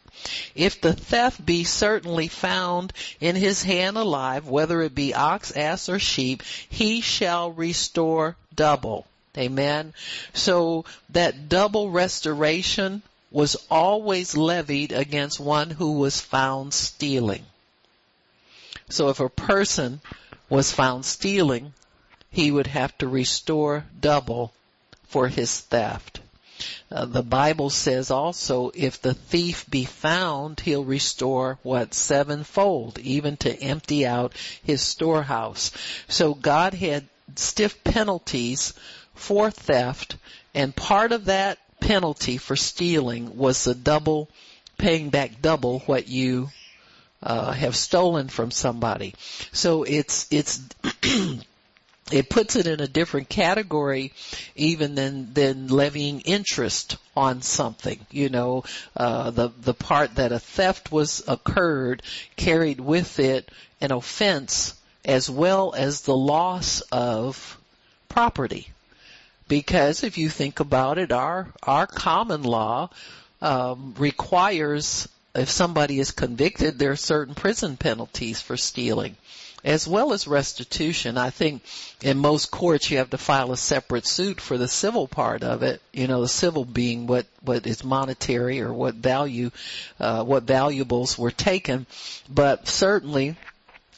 [0.55, 5.89] If the theft be certainly found in his hand alive, whether it be ox, ass,
[5.89, 9.07] or sheep, he shall restore double.
[9.39, 9.95] Amen.
[10.33, 17.45] So that double restoration was always levied against one who was found stealing.
[18.89, 20.01] So if a person
[20.49, 21.73] was found stealing,
[22.31, 24.53] he would have to restore double
[25.05, 26.21] for his theft.
[26.91, 33.37] Uh, the Bible says also if the thief be found, he'll restore what sevenfold, even
[33.39, 35.73] to empty out his storehouse.
[36.09, 38.75] So God had stiff penalties
[39.15, 40.17] for theft,
[40.55, 44.29] and part of that penalty for stealing was the double,
[44.79, 46.51] paying back double what you
[47.23, 49.15] uh, have stolen from somebody.
[49.53, 50.61] So it's it's
[52.13, 54.13] it puts it in a different category
[54.57, 58.65] even than than levying interest on something you know
[58.97, 62.03] uh the the part that a theft was occurred
[62.37, 67.59] carried with it an offense as well as the loss of
[68.09, 68.69] property.
[69.49, 72.91] Because if you think about it, our our common law
[73.41, 79.17] um, requires if somebody is convicted, there are certain prison penalties for stealing,
[79.65, 81.19] as well as restitution.
[81.19, 81.63] I think
[82.03, 85.63] in most courts you have to file a separate suit for the civil part of
[85.63, 85.83] it.
[85.93, 89.51] You know, the civil being what what is monetary or what value,
[89.99, 91.87] uh, what valuables were taken,
[92.29, 93.37] but certainly,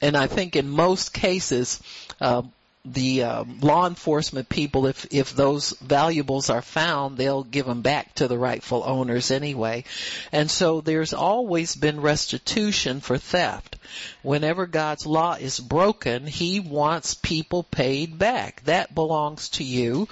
[0.01, 1.81] and I think in most cases.
[2.21, 2.43] Uh,
[2.85, 8.15] the uh, law enforcement people, if if those valuables are found, they'll give them back
[8.17, 9.85] to the rightful owners anyway.
[10.33, 13.77] And so there's always been restitution for theft.
[14.23, 18.65] Whenever God's law is broken, He wants people paid back.
[18.65, 20.09] That belongs to you.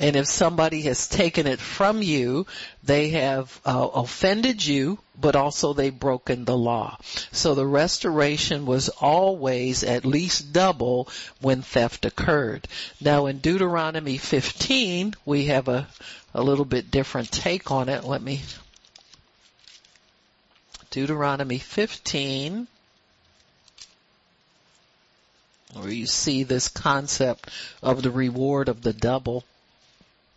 [0.00, 2.46] And if somebody has taken it from you,
[2.82, 6.98] they have uh, offended you, but also they've broken the law.
[7.30, 11.08] So the restoration was always at least double
[11.40, 12.66] when theft occurred.
[13.00, 15.86] Now in Deuteronomy 15, we have a,
[16.34, 18.02] a little bit different take on it.
[18.02, 18.42] Let me,
[20.90, 22.66] Deuteronomy 15,
[25.74, 27.48] where you see this concept
[27.80, 29.44] of the reward of the double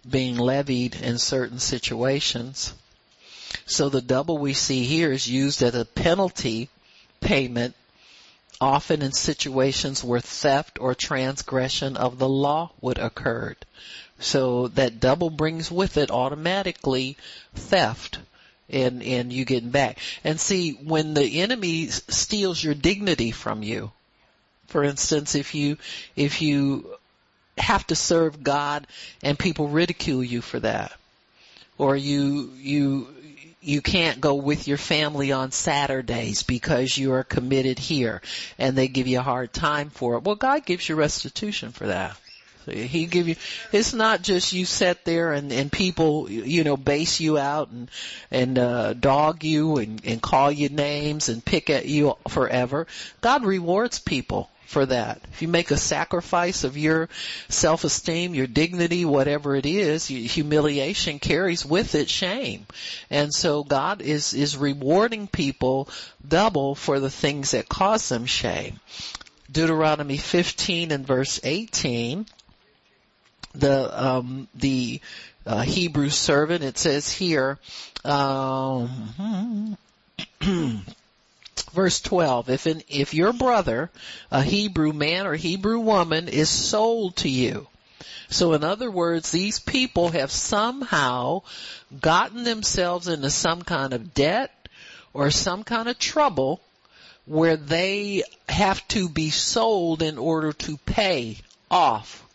[0.10, 2.74] being levied in certain situations.
[3.65, 6.70] So the double we see here is used as a penalty
[7.20, 7.76] payment
[8.60, 13.56] often in situations where theft or transgression of the law would occur.
[14.20, 17.17] So that double brings with it automatically
[17.54, 18.20] theft
[18.70, 20.00] and, and you getting back.
[20.24, 23.91] And see, when the enemy steals your dignity from you,
[24.67, 25.78] for instance, if you,
[26.15, 26.98] if you
[27.58, 28.88] have to serve God
[29.24, 30.91] and people ridicule you for that.
[31.78, 33.08] Or you, you,
[33.62, 38.22] you can't go with your family on Saturdays because you are committed here
[38.58, 40.24] and they give you a hard time for it.
[40.24, 42.17] Well, God gives you restitution for that.
[42.65, 43.36] He give you,
[43.72, 47.89] it's not just you sit there and, and people, you know, base you out and,
[48.30, 52.86] and, uh, dog you and, and call you names and pick at you forever.
[53.22, 55.22] God rewards people for that.
[55.32, 57.08] If you make a sacrifice of your
[57.48, 62.68] self-esteem, your dignity, whatever it is, humiliation carries with it shame.
[63.10, 65.88] And so God is, is rewarding people
[66.28, 68.80] double for the things that cause them shame.
[69.50, 72.26] Deuteronomy 15 and verse 18,
[73.56, 75.00] the, um, the,
[75.46, 77.58] uh, Hebrew servant, it says here,
[78.04, 79.78] um,
[81.78, 83.92] verse 12, if an, if your brother,
[84.32, 87.68] a Hebrew man or Hebrew woman is sold to you,
[88.30, 91.44] so in other words, these people have somehow
[92.02, 94.68] gotten themselves into some kind of debt
[95.13, 96.62] or some kind of trouble
[97.26, 101.38] where they have to be sold in order to pay
[101.70, 102.26] off.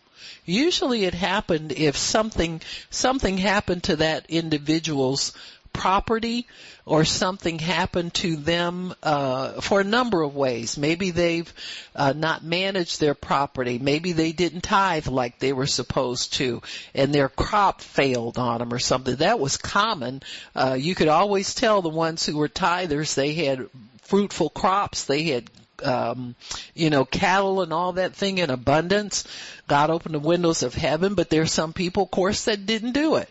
[0.45, 5.33] Usually it happened if something, something happened to that individual's
[5.73, 6.47] property
[6.85, 10.77] or something happened to them uh, for a number of ways.
[10.77, 11.51] Maybe they've
[11.95, 13.79] uh, not managed their property.
[13.79, 16.61] Maybe they didn't tithe like they were supposed to,
[16.93, 19.15] and their crop failed on them or something.
[19.15, 20.21] That was common.
[20.55, 23.67] Uh, you could always tell the ones who were tithers they had
[24.03, 25.05] fruitful crops.
[25.05, 25.49] They had
[25.83, 26.35] um,
[26.73, 29.25] you know, cattle and all that thing in abundance.
[29.67, 33.15] God opened the windows of heaven, but there's some people, of course, that didn't do
[33.15, 33.29] it.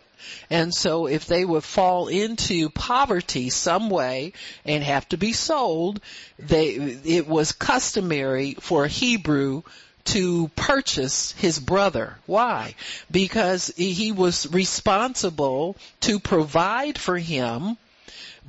[0.50, 4.32] And so if they would fall into poverty some way
[4.64, 6.00] and have to be sold,
[6.38, 9.62] they, it was customary for a Hebrew
[10.04, 12.16] to purchase his brother.
[12.26, 12.74] Why?
[13.10, 17.76] Because he was responsible to provide for him,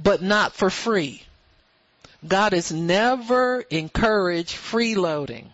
[0.01, 1.23] but not for free.
[2.27, 5.47] God has never encouraged freeloading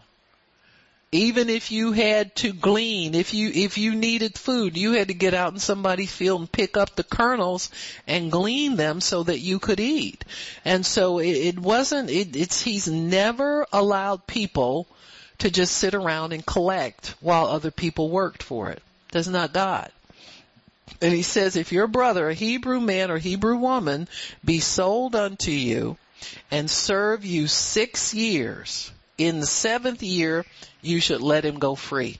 [1.11, 5.13] even if you had to glean, if you, if you needed food, you had to
[5.15, 7.71] get out in somebody's field and pick up the kernels
[8.05, 10.23] and glean them so that you could eat.
[10.63, 14.87] And so it, it wasn't, it, it's, he's never allowed people
[15.39, 18.83] to just sit around and collect while other people worked for it.
[19.11, 19.91] That's not God.
[21.01, 24.07] And he says, if your brother, a Hebrew man or Hebrew woman,
[24.43, 25.97] be sold unto you
[26.51, 30.45] and serve you six years, in the seventh year,
[30.81, 32.19] you should let him go free.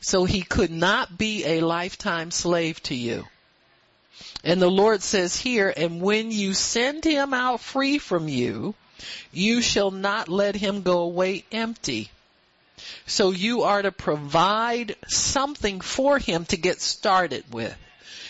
[0.00, 3.26] So he could not be a lifetime slave to you.
[4.42, 8.74] And the Lord says here, and when you send him out free from you,
[9.30, 12.10] you shall not let him go away empty.
[13.06, 17.76] So you are to provide something for him to get started with.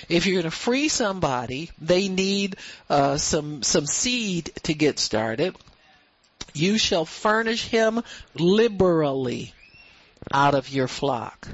[0.08, 2.56] If you're going to free somebody, they need
[2.90, 5.56] uh, some some seed to get started
[6.56, 8.02] you shall furnish him
[8.34, 9.52] liberally
[10.32, 11.48] out of your flock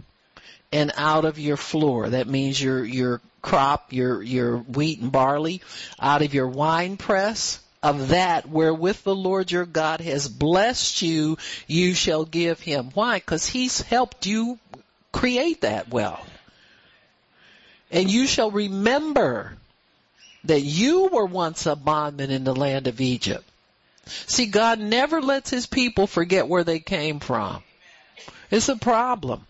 [0.73, 2.11] and out of your floor.
[2.11, 5.61] That means your, your crop, your, your wheat and barley,
[6.01, 11.37] out of your wine press, of that wherewith the Lord your God has blessed you,
[11.67, 12.91] you shall give him.
[12.95, 13.19] Why?
[13.19, 14.59] Cause he's helped you
[15.11, 16.29] create that wealth.
[17.91, 19.53] And you shall remember
[20.45, 23.45] that you were once a bondman in the land of Egypt.
[24.07, 27.63] See, God never lets his people forget where they came from.
[28.51, 29.47] It's a problem.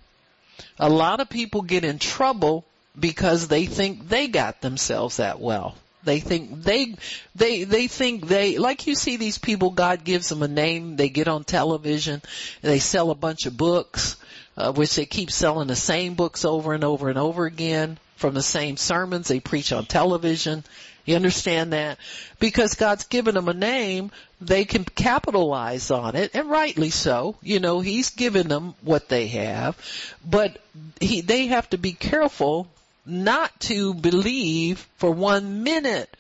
[0.79, 2.65] A lot of people get in trouble
[2.99, 5.77] because they think they got themselves that well.
[6.05, 6.97] They think they,
[7.35, 11.09] they, they think they, like you see these people, God gives them a name, they
[11.09, 12.23] get on television,
[12.61, 14.17] they sell a bunch of books,
[14.57, 18.35] uh, which they keep selling the same books over and over and over again from
[18.35, 20.65] the same sermons they preach on television.
[21.05, 21.99] You understand that?
[22.39, 24.11] Because God's given them a name,
[24.47, 27.37] they can capitalize on it, and rightly so.
[27.43, 29.77] You know, He's given them what they have,
[30.25, 30.59] but
[31.01, 32.69] he, they have to be careful
[33.05, 36.15] not to believe for one minute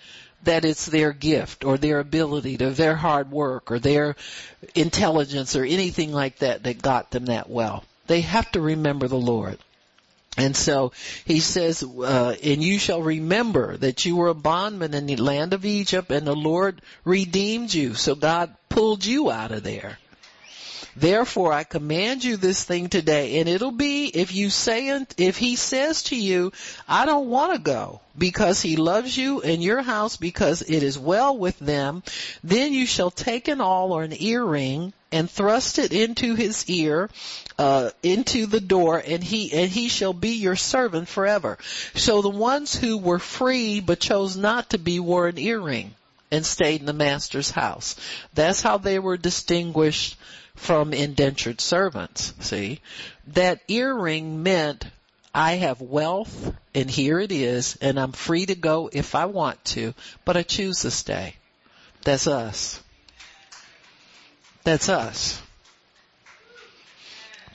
[0.44, 4.16] that it's their gift or their ability or their hard work or their
[4.74, 7.84] intelligence or anything like that that got them that well.
[8.08, 9.58] They have to remember the Lord.
[10.36, 10.92] And so
[11.26, 15.52] he says, uh, and you shall remember that you were a bondman in the land
[15.52, 17.94] of Egypt and the Lord redeemed you.
[17.94, 19.98] So God pulled you out of there.
[20.96, 25.56] Therefore I command you this thing today and it'll be if you say, if he
[25.56, 26.52] says to you,
[26.88, 30.98] I don't want to go because he loves you and your house because it is
[30.98, 32.02] well with them,
[32.42, 37.10] then you shall take an awl or an earring and thrust it into his ear,
[37.58, 41.58] uh, into the door and he, and he shall be your servant forever.
[41.94, 45.94] So the ones who were free but chose not to be wore an earring
[46.30, 47.94] and stayed in the master's house.
[48.32, 50.16] That's how they were distinguished
[50.54, 52.80] from indentured servants, see?
[53.28, 54.86] That earring meant
[55.34, 59.62] I have wealth and here it is and I'm free to go if I want
[59.66, 59.94] to,
[60.24, 61.36] but I choose to stay.
[62.02, 62.80] That's us.
[64.64, 65.40] That's us.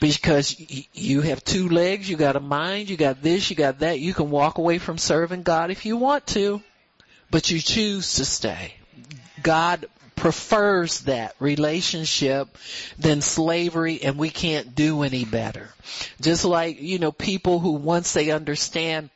[0.00, 0.56] Because
[0.94, 3.98] you have two legs, you got a mind, you got this, you got that.
[3.98, 6.62] You can walk away from serving God if you want to,
[7.30, 8.74] but you choose to stay.
[9.42, 12.48] God prefers that relationship
[12.98, 15.68] than slavery and we can't do any better.
[16.20, 19.10] Just like, you know, people who once they understand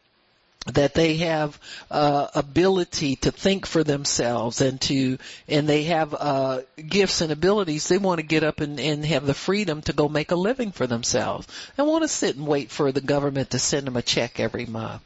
[0.67, 1.59] that they have
[1.91, 7.89] uh, ability to think for themselves and to and they have uh, gifts and abilities.
[7.89, 10.71] They want to get up and, and have the freedom to go make a living
[10.73, 11.49] for themselves.
[11.77, 14.67] And want to sit and wait for the government to send them a check every
[14.67, 15.03] month.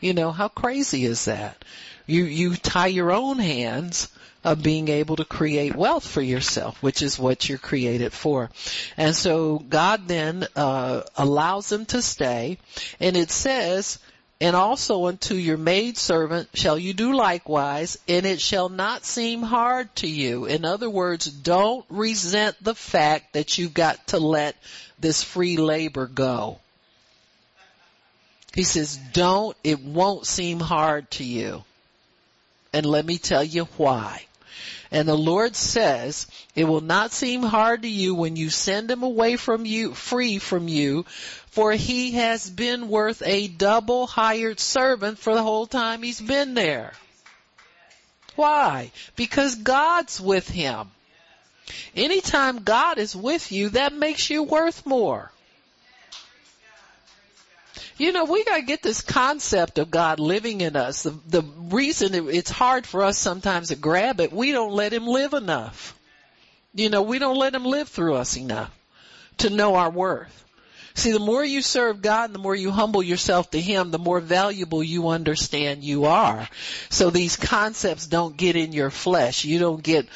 [0.00, 1.64] You know how crazy is that?
[2.06, 4.08] You you tie your own hands
[4.44, 8.50] of being able to create wealth for yourself, which is what you're created for.
[8.96, 12.58] And so God then uh, allows them to stay,
[12.98, 14.00] and it says,
[14.42, 19.40] and also unto your maid servant shall you do likewise, and it shall not seem
[19.40, 20.46] hard to you.
[20.46, 24.56] In other words, don't resent the fact that you've got to let
[24.98, 26.58] this free labor go.
[28.52, 31.62] He says, don't, it won't seem hard to you.
[32.72, 34.26] And let me tell you why.
[34.90, 36.26] And the Lord says,
[36.56, 40.38] it will not seem hard to you when you send him away from you, free
[40.38, 41.06] from you,
[41.52, 46.54] for he has been worth a double hired servant for the whole time he's been
[46.54, 46.94] there.
[48.36, 48.90] Why?
[49.16, 50.90] Because God's with him.
[51.94, 55.30] Anytime God is with you, that makes you worth more.
[57.98, 61.02] You know, we gotta get this concept of God living in us.
[61.02, 64.94] The, the reason it, it's hard for us sometimes to grab it, we don't let
[64.94, 65.94] Him live enough.
[66.74, 68.74] You know, we don't let Him live through us enough
[69.38, 70.41] to know our worth.
[70.94, 73.98] See, the more you serve God and the more you humble yourself to Him, the
[73.98, 76.48] more valuable you understand you are.
[76.90, 79.44] So these concepts don't get in your flesh.
[79.44, 80.06] You don't get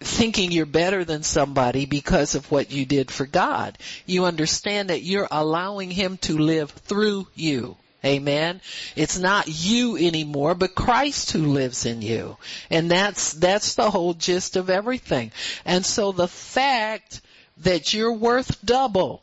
[0.00, 3.76] thinking you're better than somebody because of what you did for God.
[4.06, 7.76] You understand that you're allowing Him to live through you.
[8.04, 8.60] Amen.
[8.94, 12.36] It's not you anymore, but Christ who lives in you.
[12.70, 15.32] And that's, that's the whole gist of everything.
[15.64, 17.20] And so the fact
[17.58, 19.20] that you're worth double,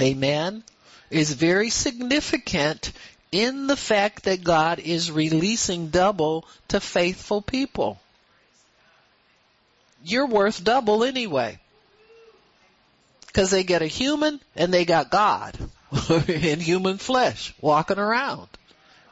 [0.00, 0.62] amen,
[1.10, 2.92] is very significant
[3.32, 7.98] in the fact that God is releasing double to faithful people
[10.04, 11.58] you're worth double anyway.
[13.32, 15.58] Cause they get a human and they got God
[16.28, 18.48] in human flesh walking around.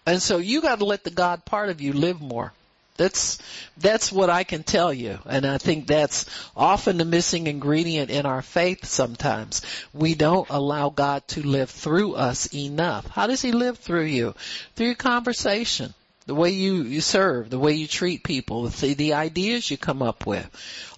[0.07, 2.53] And so you gotta let the God part of you live more.
[2.97, 3.39] That's,
[3.79, 5.19] that's what I can tell you.
[5.27, 6.27] And I think that's
[6.57, 9.63] often the missing ingredient in our faith sometimes.
[9.93, 13.09] We don't allow God to live through us enough.
[13.09, 14.35] How does He live through you?
[14.77, 15.95] Through your conversation
[16.27, 20.03] the way you, you serve, the way you treat people, the, the ideas you come
[20.03, 20.49] up with.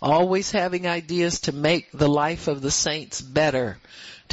[0.03, 3.79] Always having ideas to make the life of the saints better,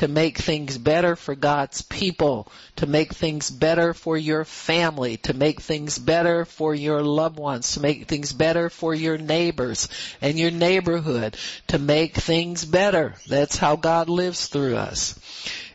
[0.01, 5.35] to make things better for God's people, to make things better for your family, to
[5.35, 9.89] make things better for your loved ones, to make things better for your neighbors
[10.19, 11.37] and your neighborhood,
[11.67, 13.13] to make things better.
[13.27, 15.19] That's how God lives through us.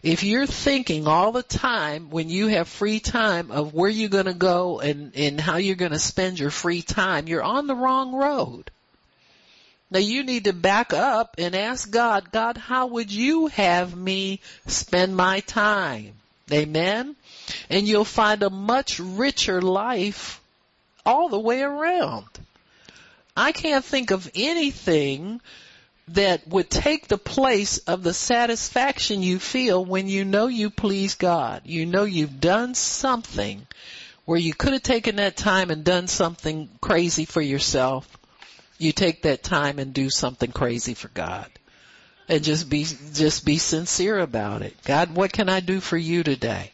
[0.02, 4.24] If you're thinking all the time when you have free time of where you're going
[4.24, 7.76] to go and, and how you're going to spend your free time, you're on the
[7.76, 8.72] wrong road.
[9.90, 14.40] Now you need to back up and ask God, God, how would you have me
[14.66, 16.14] spend my time?
[16.52, 17.14] Amen.
[17.70, 20.40] And you'll find a much richer life
[21.04, 22.26] all the way around.
[23.36, 25.40] I can't think of anything
[26.08, 31.16] that would take the place of the satisfaction you feel when you know you please
[31.16, 31.62] God.
[31.64, 33.66] You know you've done something
[34.24, 38.08] where you could have taken that time and done something crazy for yourself.
[38.78, 41.50] You take that time and do something crazy for God.
[42.28, 44.76] And just be, just be sincere about it.
[44.84, 46.72] God, what can I do for you today?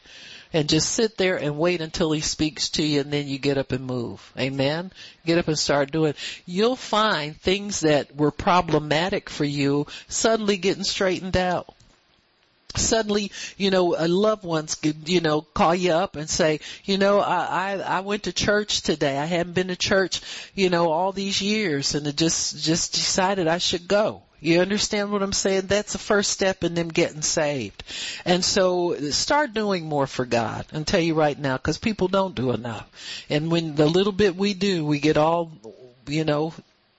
[0.53, 3.59] and just sit there and wait until he speaks to you and then you get
[3.59, 4.33] up and move.
[4.39, 4.93] Amen?
[5.25, 6.15] Get up and start doing.
[6.45, 11.75] You'll find things that were problematic for you suddenly getting straightened out
[12.77, 16.99] suddenly, you know, a loved ones could, you know, call you up and say, you
[16.99, 19.19] know, I, I, I went to church today.
[19.19, 20.21] I hadn't been to church,
[20.55, 24.23] you know, all these years and it just, just decided I should go.
[24.41, 25.67] You understand what I'm saying?
[25.67, 27.85] That's the first step in them getting saved.
[28.25, 30.67] And so start doing more for God.
[30.73, 32.91] I'll tell you right now, cause people don't do enough.
[33.31, 35.53] And when the little bit we do, we get all,
[36.09, 36.53] you know,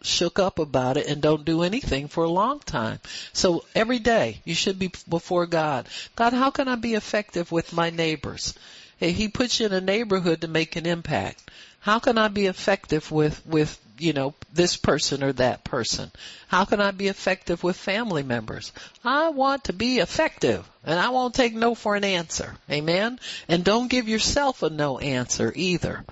[0.04, 3.00] shook up about it and don't do anything for a long time.
[3.32, 5.88] So every day you should be before God.
[6.16, 8.54] God, how can I be effective with my neighbors?
[9.00, 11.50] He puts you in a neighborhood to make an impact.
[11.80, 16.12] How can I be effective with, with you know, this person or that person?
[16.48, 18.74] How can I be effective with family members?
[19.04, 22.54] I want to be effective and I won't take no for an answer.
[22.70, 23.20] Amen?
[23.48, 26.04] And don't give yourself a no answer either.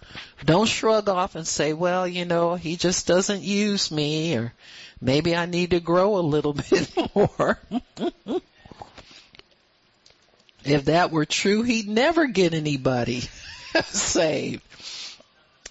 [0.45, 4.53] Don't shrug off and say, well, you know, he just doesn't use me or
[5.01, 7.59] maybe I need to grow a little bit more.
[10.63, 13.23] if that were true, he'd never get anybody
[13.85, 14.63] saved.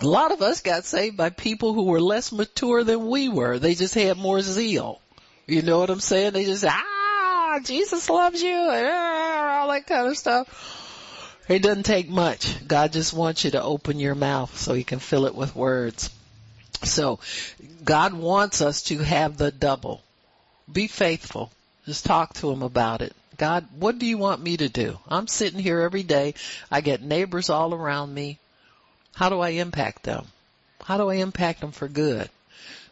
[0.02, 3.58] A lot of us got saved by people who were less mature than we were.
[3.58, 5.00] They just had more zeal.
[5.46, 6.32] You know what I'm saying?
[6.32, 11.46] They just, ah, Jesus loves you, ah, all that kind of stuff.
[11.48, 12.66] It doesn't take much.
[12.66, 16.08] God just wants you to open your mouth so he can fill it with words.
[16.82, 17.18] So,
[17.84, 20.00] God wants us to have the double.
[20.72, 21.50] Be faithful.
[21.84, 23.14] Just talk to him about it.
[23.36, 24.98] God, what do you want me to do?
[25.08, 26.34] I'm sitting here every day.
[26.70, 28.38] I get neighbors all around me.
[29.14, 30.26] How do I impact them?
[30.82, 32.28] How do I impact them for good?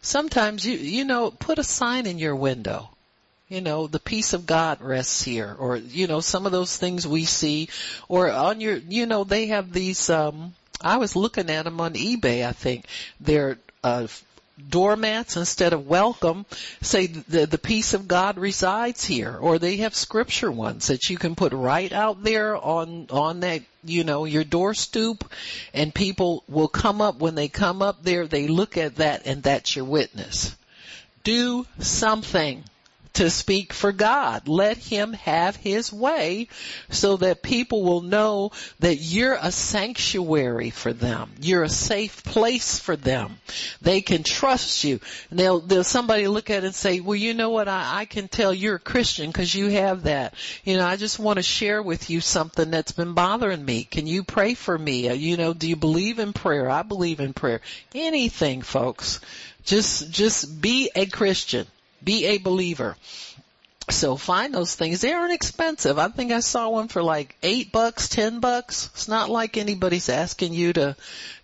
[0.01, 2.89] Sometimes you, you know, put a sign in your window.
[3.49, 7.07] You know, the peace of God rests here or, you know, some of those things
[7.07, 7.69] we see
[8.07, 11.95] or on your, you know, they have these, um, I was looking at them on
[11.95, 12.85] eBay, I think.
[13.19, 14.05] They're, uh,
[14.67, 16.45] doormats instead of welcome
[16.81, 19.37] say the, the peace of God resides here.
[19.39, 23.61] Or they have scripture ones that you can put right out there on, on that,
[23.83, 25.31] you know, your door stoop
[25.73, 29.43] and people will come up when they come up there, they look at that and
[29.43, 30.55] that's your witness.
[31.23, 32.63] Do something
[33.13, 34.47] to speak for God.
[34.47, 36.47] Let Him have His way
[36.89, 41.31] so that people will know that you're a sanctuary for them.
[41.41, 43.37] You're a safe place for them.
[43.81, 44.99] They can trust you.
[45.29, 47.67] And they'll, they'll somebody look at it and say, well, you know what?
[47.67, 50.33] I, I can tell you're a Christian because you have that.
[50.63, 53.83] You know, I just want to share with you something that's been bothering me.
[53.83, 55.09] Can you pray for me?
[55.09, 56.69] Uh, you know, do you believe in prayer?
[56.69, 57.61] I believe in prayer.
[57.93, 59.19] Anything, folks.
[59.63, 61.67] Just, just be a Christian.
[62.03, 62.95] Be a believer.
[63.89, 65.01] So find those things.
[65.01, 65.97] They aren't expensive.
[65.97, 68.89] I think I saw one for like eight bucks, ten bucks.
[68.93, 70.95] It's not like anybody's asking you to,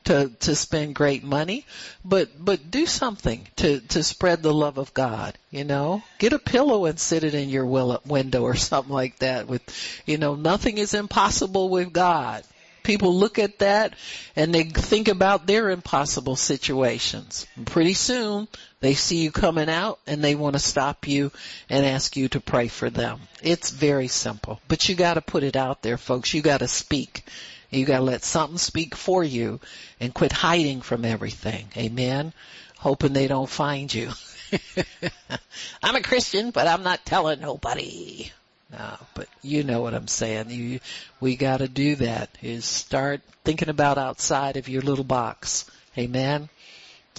[0.05, 1.65] to, to spend great money,
[2.03, 6.03] but, but do something to, to spread the love of God, you know?
[6.19, 9.63] Get a pillow and sit it in your window or something like that with,
[10.05, 12.43] you know, nothing is impossible with God
[12.85, 13.95] people look at that
[14.35, 17.45] and they think about their impossible situations.
[17.57, 18.47] And pretty soon
[18.79, 21.31] they see you coming out and they want to stop you
[21.69, 23.19] and ask you to pray for them.
[23.41, 26.33] It's very simple, but you gotta put it out there folks.
[26.33, 27.25] You gotta speak.
[27.69, 29.59] You gotta let something speak for you
[29.99, 31.67] and quit hiding from everything.
[31.75, 32.31] Amen.
[32.77, 34.11] Hoping they don't find you.
[35.83, 38.31] I'm a Christian, but I'm not telling nobody.
[38.71, 40.49] No, but you know what I'm saying.
[40.49, 40.79] You,
[41.19, 45.69] we gotta do that is start thinking about outside of your little box.
[45.97, 46.49] Amen.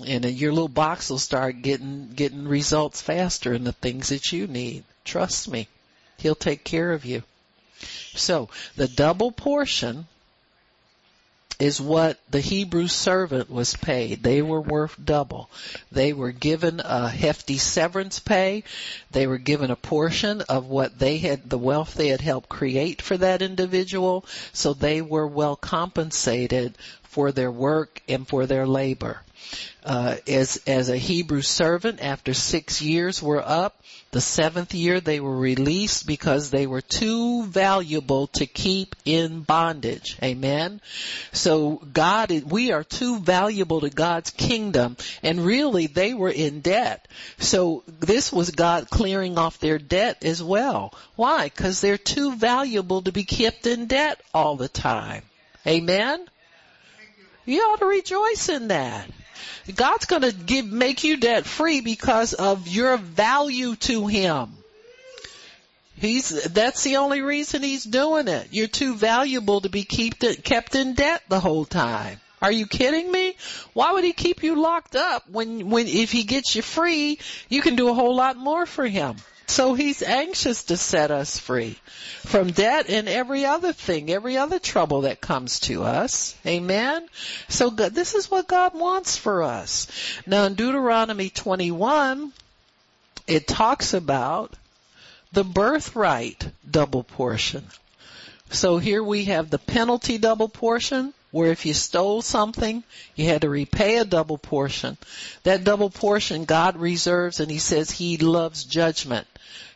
[0.06, 4.46] And your little box will start getting, getting results faster in the things that you
[4.46, 4.84] need.
[5.04, 5.68] Trust me.
[6.18, 7.22] He'll take care of you.
[8.14, 10.06] So the double portion
[11.58, 14.22] is what the Hebrew servant was paid.
[14.22, 15.48] They were worth double.
[15.90, 18.64] They were given a hefty severance pay.
[19.10, 23.00] They were given a portion of what they had, the wealth they had helped create
[23.00, 24.26] for that individual.
[24.52, 29.22] So they were well compensated for their work and for their labor.
[29.84, 33.80] Uh, as as a Hebrew servant, after six years were up,
[34.16, 40.16] the seventh year they were released because they were too valuable to keep in bondage.
[40.22, 40.80] Amen.
[41.32, 47.06] So God, we are too valuable to God's kingdom and really they were in debt.
[47.36, 50.94] So this was God clearing off their debt as well.
[51.16, 51.50] Why?
[51.50, 55.24] Cause they're too valuable to be kept in debt all the time.
[55.66, 56.26] Amen.
[57.44, 59.10] You ought to rejoice in that.
[59.74, 64.52] God's gonna give, make you debt free because of your value to Him.
[65.98, 68.48] He's, that's the only reason He's doing it.
[68.50, 72.20] You're too valuable to be kept, kept in debt the whole time.
[72.42, 73.34] Are you kidding me?
[73.72, 77.18] Why would he keep you locked up when, when, if he gets you free,
[77.48, 79.16] you can do a whole lot more for him.
[79.48, 81.78] So he's anxious to set us free
[82.24, 86.36] from debt and every other thing, every other trouble that comes to us.
[86.44, 87.06] Amen.
[87.48, 89.86] So God, this is what God wants for us.
[90.26, 92.32] Now in Deuteronomy 21,
[93.26, 94.52] it talks about
[95.32, 97.64] the birthright double portion.
[98.50, 102.82] So here we have the penalty double portion where if you stole something,
[103.14, 104.96] you had to repay a double portion.
[105.42, 109.26] That double portion God reserves and He says He loves judgment.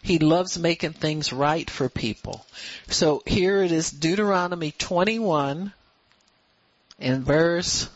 [0.01, 2.47] He loves making things right for people.
[2.89, 5.75] So here it is Deuteronomy 21
[6.99, 7.91] and verse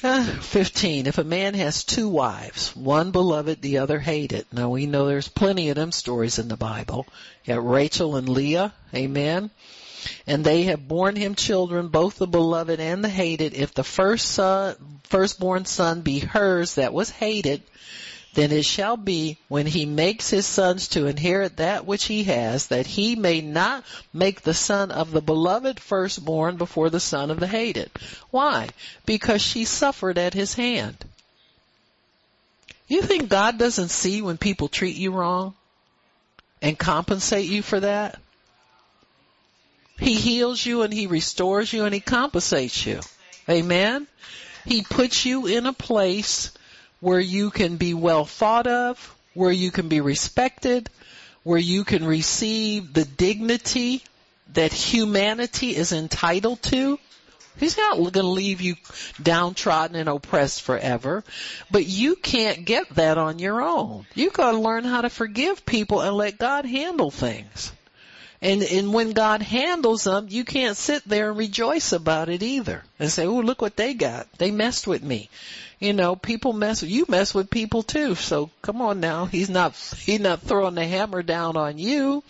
[0.40, 1.06] 15.
[1.06, 4.46] If a man has two wives, one beloved, the other hated.
[4.50, 7.06] Now we know there's plenty of them stories in the Bible.
[7.44, 8.72] You got Rachel and Leah.
[8.94, 9.50] Amen.
[10.26, 13.52] And they have borne him children, both the beloved and the hated.
[13.52, 17.62] If the first son, firstborn son be hers that was hated,
[18.34, 22.68] then it shall be when he makes his sons to inherit that which he has,
[22.68, 27.40] that he may not make the son of the beloved firstborn before the son of
[27.40, 27.90] the hated.
[28.30, 28.68] Why?
[29.04, 30.96] Because she suffered at his hand.
[32.86, 35.54] You think God doesn't see when people treat you wrong
[36.62, 38.18] and compensate you for that?
[39.98, 43.00] He heals you and he restores you and he compensates you.
[43.48, 44.06] Amen?
[44.64, 46.52] He puts you in a place
[47.00, 50.88] where you can be well thought of, where you can be respected,
[51.42, 54.02] where you can receive the dignity
[54.52, 56.98] that humanity is entitled to.
[57.58, 58.76] He's not going to leave you
[59.22, 61.24] downtrodden and oppressed forever,
[61.70, 64.06] but you can't get that on your own.
[64.14, 67.72] You've got to learn how to forgive people and let God handle things.
[68.42, 72.82] And, and when God handles them, you can't sit there and rejoice about it either
[72.98, 74.32] and say, oh, look what they got.
[74.38, 75.28] They messed with me.
[75.80, 78.14] You know, people mess, you mess with people too.
[78.14, 79.24] So come on now.
[79.24, 82.22] He's not, he's not throwing the hammer down on you.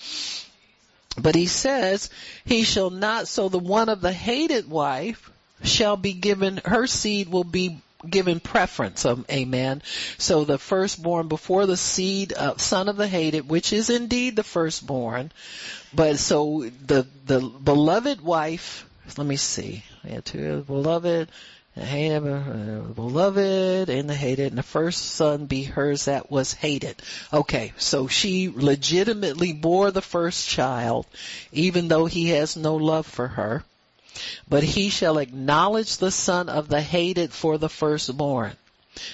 [1.19, 2.09] But he says,
[2.45, 5.31] he shall not, so the one of the hated wife
[5.65, 9.05] shall be given, her seed will be given preference.
[9.05, 9.83] Um, amen.
[10.17, 14.45] So the firstborn before the seed of son of the hated, which is indeed the
[14.45, 15.33] firstborn.
[15.93, 18.89] But so the, the beloved wife,
[19.19, 19.83] let me see.
[20.05, 21.29] Yeah, two beloved,
[21.85, 27.01] hated, uh, beloved and the hated, and the first son be hers that was hated.
[27.33, 31.07] Okay, so she legitimately bore the first child,
[31.53, 33.65] even though he has no love for her.
[34.49, 38.57] But he shall acknowledge the son of the hated for the firstborn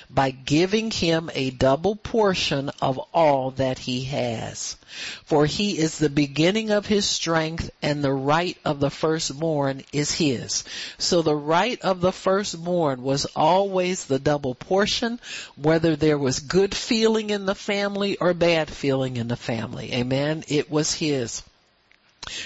[0.09, 4.77] by giving him a double portion of all that he has.
[5.25, 10.13] For he is the beginning of his strength and the right of the firstborn is
[10.13, 10.65] his.
[10.99, 15.21] So the right of the firstborn was always the double portion,
[15.57, 19.93] whether there was good feeling in the family or bad feeling in the family.
[19.93, 20.45] Amen.
[20.49, 21.43] It was his.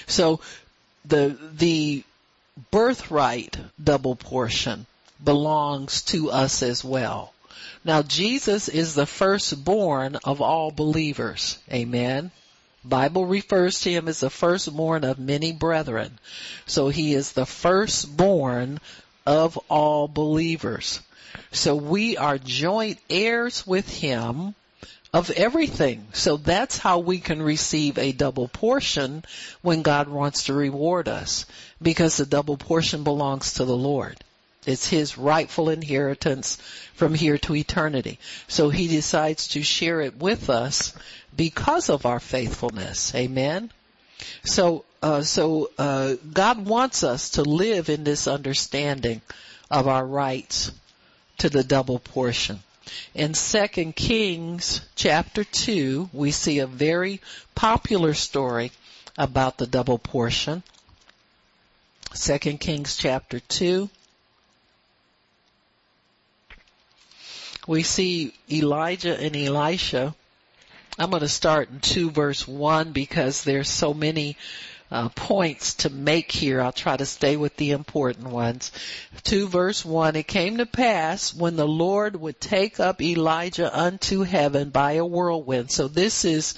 [0.06, 0.40] So
[1.04, 2.04] the, the
[2.70, 4.86] birthright double portion
[5.24, 7.32] belongs to us as well.
[7.84, 11.58] Now Jesus is the firstborn of all believers.
[11.72, 12.30] Amen.
[12.84, 16.18] Bible refers to him as the firstborn of many brethren.
[16.66, 18.80] So he is the firstborn
[19.26, 21.00] of all believers.
[21.52, 24.54] So we are joint heirs with him
[25.12, 26.06] of everything.
[26.12, 29.24] So that's how we can receive a double portion
[29.62, 31.46] when God wants to reward us
[31.82, 34.22] because the double portion belongs to the Lord.
[34.70, 36.56] It's his rightful inheritance
[36.94, 38.18] from here to eternity.
[38.48, 40.94] So he decides to share it with us
[41.36, 43.14] because of our faithfulness.
[43.14, 43.70] Amen.
[44.44, 49.22] So, uh, so, uh, God wants us to live in this understanding
[49.70, 50.72] of our rights
[51.38, 52.60] to the double portion.
[53.14, 57.20] In 2 Kings chapter 2, we see a very
[57.54, 58.72] popular story
[59.16, 60.62] about the double portion.
[62.14, 63.88] 2 Kings chapter 2.
[67.66, 70.14] We see Elijah and Elisha.
[70.98, 74.36] I'm going to start in 2 verse 1 because there's so many
[74.90, 76.60] uh, points to make here.
[76.60, 78.72] I'll try to stay with the important ones.
[79.24, 84.22] 2 verse 1, it came to pass when the Lord would take up Elijah unto
[84.22, 85.70] heaven by a whirlwind.
[85.70, 86.54] So this is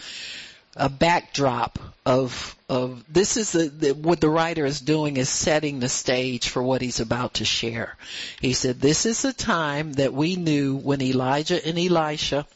[0.77, 5.79] a backdrop of of this is the, the, what the writer is doing is setting
[5.79, 7.97] the stage for what he's about to share.
[8.41, 12.47] He said, "This is the time that we knew when Elijah and Elisha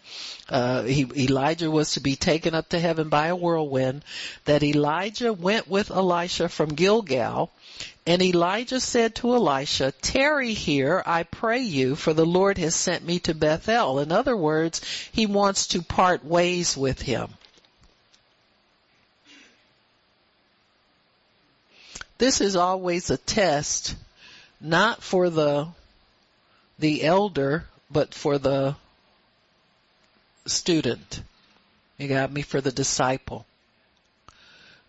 [0.49, 4.05] uh, he, Elijah was to be taken up to heaven by a whirlwind,
[4.45, 7.51] that Elijah went with Elisha from Gilgal,
[8.07, 13.05] and Elijah said to Elisha, tarry here, I pray you, for the Lord has sent
[13.05, 13.99] me to Bethel.
[13.99, 17.29] In other words, he wants to part ways with him.
[22.19, 23.95] This is always a test,
[24.61, 25.69] not for the,
[26.79, 28.75] the elder, but for the
[30.47, 31.23] student.
[31.99, 33.45] You got me for the disciple.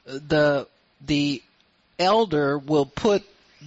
[0.06, 0.68] The,
[1.06, 1.42] the
[2.00, 3.24] elder will put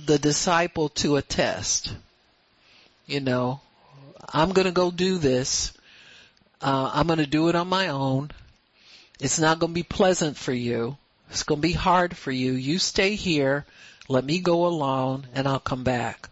[0.07, 1.93] the disciple to a test.
[3.07, 3.61] You know,
[4.33, 5.73] I'm gonna go do this.
[6.63, 8.31] Uh, I'm gonna do it on my own.
[9.19, 10.97] It's not gonna be pleasant for you.
[11.31, 12.53] It's gonna be hard for you.
[12.53, 13.65] You stay here.
[14.09, 16.29] Let me go alone and I'll come back.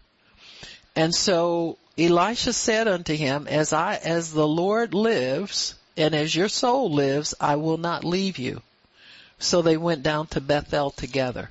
[0.95, 6.49] And so Elisha said unto him, as I, as the Lord lives, and as your
[6.49, 8.61] soul lives, I will not leave you.
[9.37, 11.49] So they went down to Bethel together.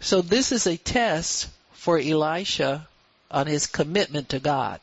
[0.00, 2.86] So this is a test for Elisha
[3.30, 4.80] on his commitment to God.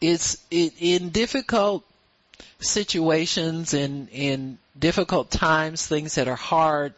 [0.00, 1.84] It's it, in difficult
[2.58, 6.94] situations in in difficult times, things that are hard.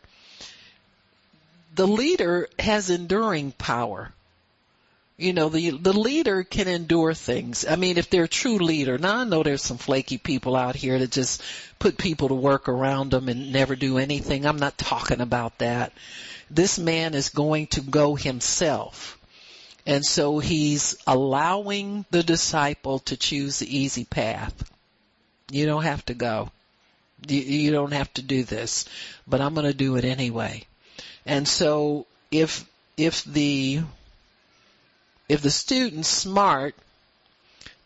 [1.74, 4.12] The leader has enduring power
[5.16, 7.64] you know, the, the leader can endure things.
[7.64, 8.98] I mean, if they're a true leader.
[8.98, 11.42] Now I know there's some flaky people out here that just
[11.78, 14.44] put people to work around them and never do anything.
[14.44, 15.92] I'm not talking about that.
[16.50, 19.18] This man is going to go himself.
[19.86, 24.68] And so he's allowing the disciple to choose the easy path.
[25.50, 26.50] You don't have to go.
[27.26, 28.86] You, you don't have to do this,
[29.26, 30.64] but I'm going to do it anyway.
[31.26, 32.64] And so if,
[32.96, 33.80] if the
[35.28, 36.74] if the student's smart,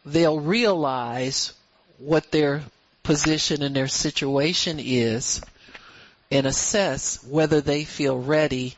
[0.04, 1.52] they'll realize
[1.98, 2.62] what their
[3.02, 5.40] position and their situation is
[6.30, 8.76] and assess whether they feel ready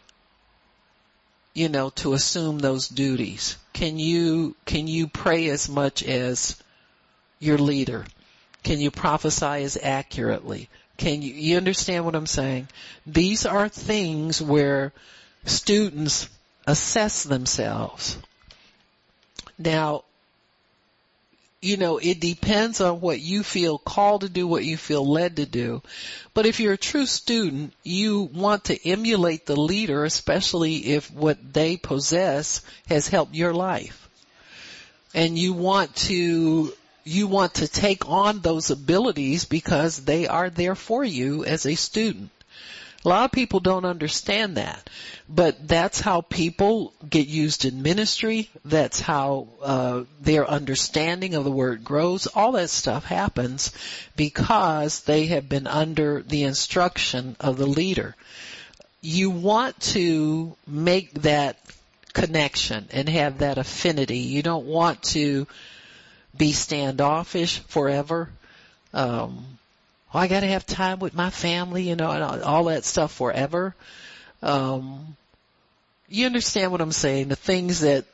[1.53, 6.55] you know to assume those duties can you can you pray as much as
[7.40, 8.05] your leader
[8.62, 12.68] can you prophesy as accurately can you you understand what i'm saying
[13.06, 14.92] these are things where
[15.44, 16.28] students
[16.66, 18.18] assess themselves
[19.61, 20.04] now,
[21.61, 25.36] you know, it depends on what you feel called to do, what you feel led
[25.36, 25.82] to do.
[26.32, 31.52] But if you're a true student, you want to emulate the leader, especially if what
[31.52, 34.08] they possess has helped your life.
[35.12, 36.72] And you want to,
[37.05, 41.74] you want to take on those abilities because they are there for you as a
[41.74, 42.30] student.
[43.03, 44.90] A lot of people don't understand that,
[45.26, 48.51] but that's how people get used in ministry.
[48.62, 52.26] That's how uh, their understanding of the word grows.
[52.26, 53.72] All that stuff happens
[54.16, 58.16] because they have been under the instruction of the leader.
[59.01, 61.57] You want to make that
[62.12, 64.18] connection and have that affinity.
[64.18, 65.46] You don't want to
[66.36, 68.30] be standoffish forever.
[68.92, 69.58] Um,
[70.12, 73.12] oh, I got to have time with my family, you know, and all that stuff
[73.12, 73.74] forever.
[74.42, 75.16] Um,
[76.08, 77.28] you understand what I'm saying?
[77.28, 78.04] The things that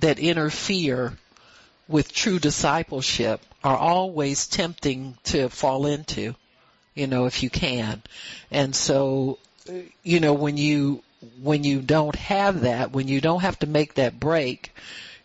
[0.00, 1.12] that interfere
[1.86, 6.34] with true discipleship are always tempting to fall into,
[6.94, 8.02] you know, if you can.
[8.50, 9.38] And so,
[10.02, 11.02] you know, when you
[11.42, 14.74] when you don't have that, when you don't have to make that break,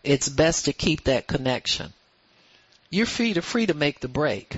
[0.03, 1.93] it's best to keep that connection.
[2.89, 4.57] You're free to free to make the break.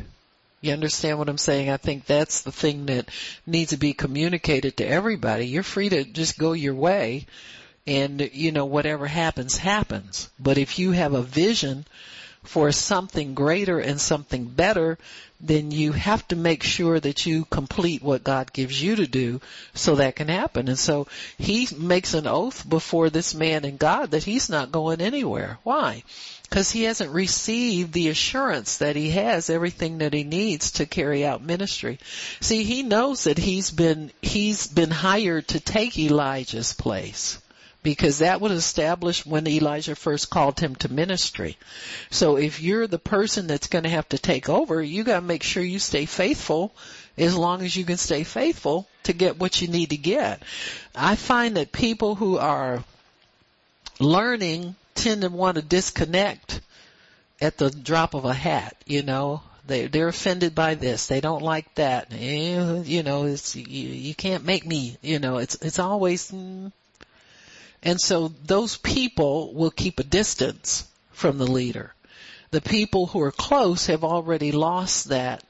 [0.61, 1.69] You understand what I'm saying?
[1.69, 3.09] I think that's the thing that
[3.47, 5.47] needs to be communicated to everybody.
[5.47, 7.25] You're free to just go your way
[7.87, 10.29] and, you know, whatever happens, happens.
[10.39, 11.85] But if you have a vision
[12.43, 14.97] for something greater and something better,
[15.39, 19.41] then you have to make sure that you complete what God gives you to do
[19.73, 20.67] so that can happen.
[20.67, 21.07] And so
[21.37, 25.57] he makes an oath before this man and God that he's not going anywhere.
[25.63, 26.03] Why?
[26.51, 31.25] Because he hasn't received the assurance that he has everything that he needs to carry
[31.25, 31.97] out ministry.
[32.41, 37.39] See, he knows that he's been, he's been hired to take Elijah's place
[37.83, 41.57] because that was established when Elijah first called him to ministry.
[42.09, 45.25] So if you're the person that's going to have to take over, you got to
[45.25, 46.75] make sure you stay faithful
[47.17, 50.43] as long as you can stay faithful to get what you need to get.
[50.93, 52.83] I find that people who are
[54.01, 56.61] learning tend to want to disconnect
[57.41, 59.41] at the drop of a hat, you know.
[59.67, 61.07] They they're offended by this.
[61.07, 62.11] They don't like that.
[62.11, 64.97] You know, it's you, you can't make me.
[65.01, 66.71] You know, it's it's always mm,
[67.83, 71.93] and so those people will keep a distance from the leader.
[72.51, 75.43] The people who are close have already lost that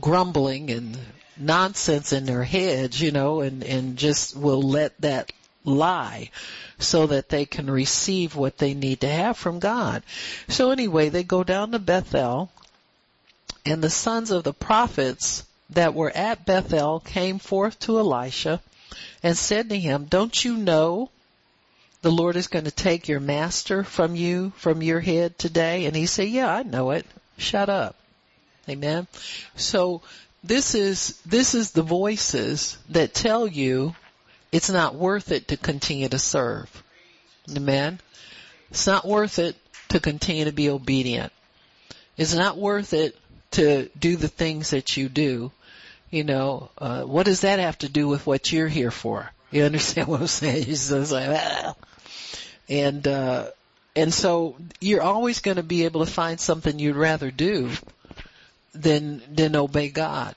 [0.00, 0.98] grumbling and
[1.36, 5.32] nonsense in their heads, you know, and, and just will let that
[5.66, 6.30] lie
[6.78, 10.02] so that they can receive what they need to have from God.
[10.48, 12.50] So anyway, they go down to Bethel
[13.66, 18.62] and the sons of the prophets that were at Bethel came forth to Elisha
[19.22, 21.10] and said to him, don't you know
[22.02, 25.86] the Lord is going to take your master from you, from your head today?
[25.86, 27.04] And he said, yeah, I know it.
[27.38, 27.96] Shut up.
[28.68, 29.08] Amen.
[29.56, 30.02] So
[30.44, 33.96] this is, this is the voices that tell you
[34.56, 36.70] it's not worth it to continue to serve.
[37.54, 38.00] Amen.
[38.70, 39.56] It's not worth it
[39.88, 41.32] to continue to be obedient.
[42.16, 43.16] It's not worth it
[43.52, 45.52] to do the things that you do
[46.10, 49.30] you know, uh, what does that have to do with what you're here for?
[49.50, 50.64] You understand what I'm saying?
[50.64, 51.74] He's like, ah.
[52.68, 53.46] and, uh,
[53.94, 57.70] and so you're always going to be able to find something you'd rather do
[58.74, 60.34] than, than obey God.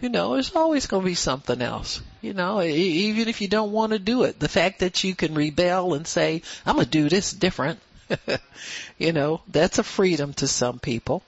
[0.00, 2.02] You know, there's always going to be something else.
[2.20, 5.34] You know, even if you don't want to do it, the fact that you can
[5.34, 7.78] rebel and say, I'm going to do this different,
[8.98, 11.22] you know, that's a freedom to some people.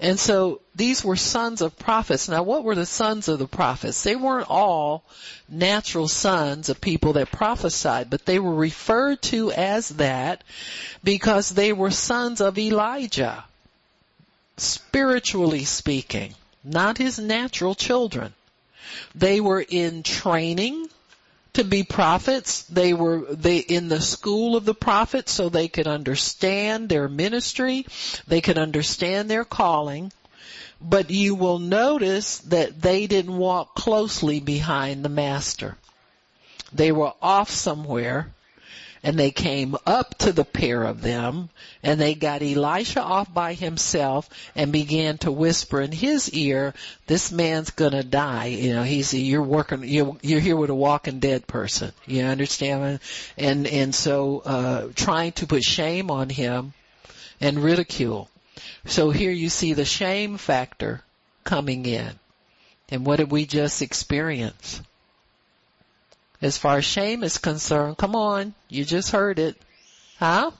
[0.00, 2.28] And so these were sons of prophets.
[2.28, 4.02] Now what were the sons of the prophets?
[4.02, 5.04] They weren't all
[5.48, 10.42] natural sons of people that prophesied, but they were referred to as that
[11.04, 13.44] because they were sons of Elijah,
[14.56, 18.34] spiritually speaking, not his natural children.
[19.14, 20.88] They were in training
[21.54, 22.62] to be prophets.
[22.62, 27.86] They were they in the school of the prophets so they could understand their ministry,
[28.26, 30.12] they could understand their calling.
[30.80, 35.76] But you will notice that they didn't walk closely behind the master.
[36.72, 38.32] They were off somewhere
[39.02, 41.50] and they came up to the pair of them
[41.82, 46.74] and they got Elisha off by himself and began to whisper in his ear,
[47.06, 48.46] this man's gonna die.
[48.46, 51.92] You know, he's, you're working, you're, you're here with a walking dead person.
[52.06, 53.00] You understand?
[53.36, 56.72] And, and so, uh, trying to put shame on him
[57.40, 58.28] and ridicule.
[58.86, 61.02] So here you see the shame factor
[61.44, 62.10] coming in.
[62.90, 64.80] And what did we just experience?
[66.40, 69.56] As far as shame is concerned, come on, you just heard it.
[70.18, 70.50] Huh?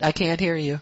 [0.00, 0.80] I can't hear you.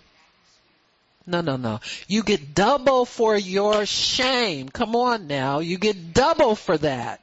[1.27, 1.81] No, no, no.
[2.07, 4.69] You get double for your shame.
[4.69, 5.59] Come on now.
[5.59, 7.21] You get double for that.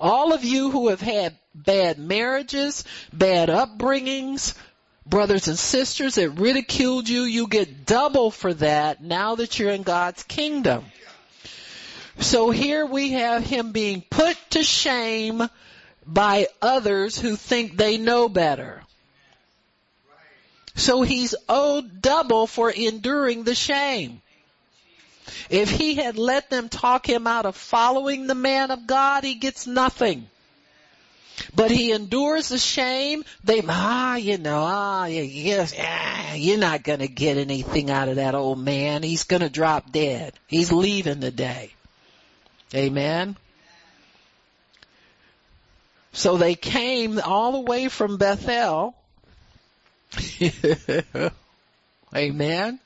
[0.00, 4.54] All of you who have had bad marriages, bad upbringings,
[5.06, 9.82] brothers and sisters that ridiculed you, you get double for that now that you're in
[9.82, 10.84] God's kingdom.
[12.20, 15.42] So here we have him being put to shame
[16.06, 18.82] by others who think they know better.
[20.76, 24.20] So he's owed double for enduring the shame.
[25.48, 29.34] If he had let them talk him out of following the man of God, he
[29.34, 30.28] gets nothing.
[31.54, 33.24] But he endures the shame.
[33.42, 38.34] They, ah, you know, ah, yes, ah, you're not gonna get anything out of that
[38.34, 39.02] old man.
[39.02, 40.34] He's gonna drop dead.
[40.46, 41.73] He's leaving today.
[42.74, 43.36] Amen.
[46.12, 48.94] So they came all the way from Bethel.
[52.14, 52.78] Amen.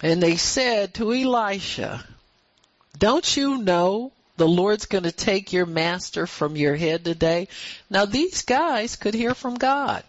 [0.00, 2.04] And they said to Elisha,
[2.98, 7.48] don't you know the Lord's going to take your master from your head today?
[7.90, 10.02] Now these guys could hear from God.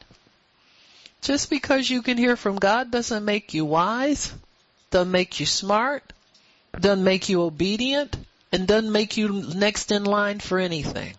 [1.22, 4.34] Just because you can hear from God doesn't make you wise,
[4.92, 6.14] doesn't make you smart,
[6.80, 8.16] doesn't make you obedient
[8.52, 11.14] and doesn't make you next in line for anything.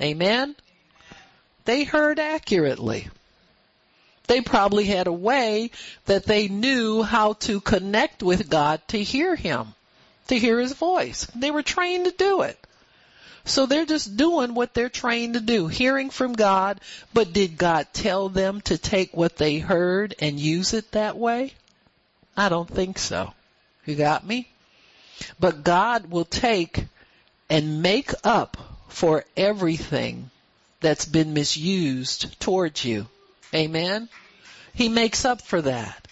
[0.00, 0.56] Amen?
[1.64, 3.08] they heard accurately.
[4.26, 5.70] They probably had a way
[6.06, 9.74] that they knew how to connect with God to hear Him,
[10.28, 11.26] to hear His voice.
[11.34, 12.58] They were trained to do it.
[13.44, 16.80] So they're just doing what they're trained to do, hearing from God,
[17.12, 21.52] but did God tell them to take what they heard and use it that way?
[22.36, 23.34] I don't think so.
[23.84, 24.48] You got me?
[25.38, 26.86] But God will take
[27.48, 28.56] and make up
[28.88, 30.30] for everything
[30.80, 33.06] that's been misused towards you.
[33.54, 34.08] Amen?
[34.74, 36.08] He makes up for that.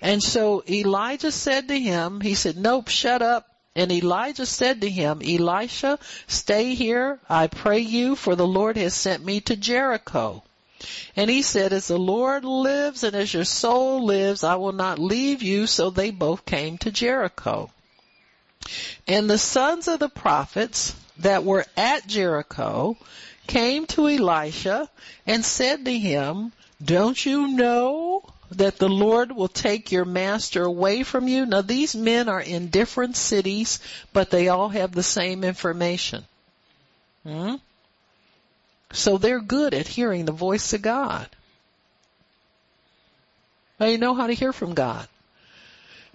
[0.00, 3.48] And so Elijah said to him, he said, nope, shut up.
[3.74, 8.94] And Elijah said to him, Elisha, stay here, I pray you, for the Lord has
[8.94, 10.42] sent me to Jericho.
[11.16, 14.98] And he said, as the Lord lives and as your soul lives, I will not
[14.98, 15.66] leave you.
[15.66, 17.70] So they both came to Jericho.
[19.06, 22.96] And the sons of the prophets that were at Jericho
[23.46, 24.88] came to Elisha
[25.26, 26.52] and said to him,
[26.82, 31.46] don't you know that the Lord will take your master away from you?
[31.46, 33.80] Now these men are in different cities,
[34.12, 36.24] but they all have the same information.
[37.24, 37.56] Hmm?
[38.92, 41.28] So they're good at hearing the voice of God.
[43.78, 45.08] They know how to hear from God.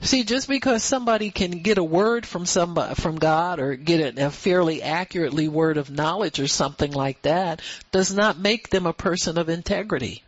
[0.02, 4.30] See, just because somebody can get a word from somebody, from God or get a
[4.30, 7.62] fairly accurately word of knowledge or something like that
[7.92, 10.24] does not make them a person of integrity.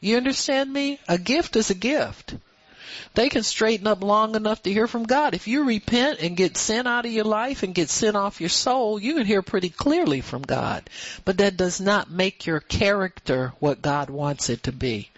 [0.00, 1.00] You understand me?
[1.08, 2.36] A gift is a gift
[3.14, 5.34] they can straighten up long enough to hear from God.
[5.34, 8.48] If you repent and get sin out of your life and get sin off your
[8.48, 10.88] soul, you can hear pretty clearly from God.
[11.24, 15.10] But that does not make your character what God wants it to be.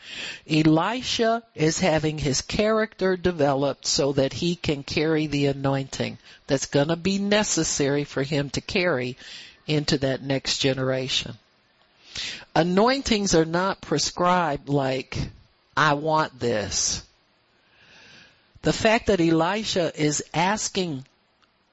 [0.48, 6.96] Elisha is having his character developed so that he can carry the anointing that's gonna
[6.96, 9.16] be necessary for him to carry
[9.66, 11.36] into that next generation.
[12.54, 15.16] Anointings are not prescribed like,
[15.76, 17.02] I want this.
[18.62, 21.04] The fact that Elisha is asking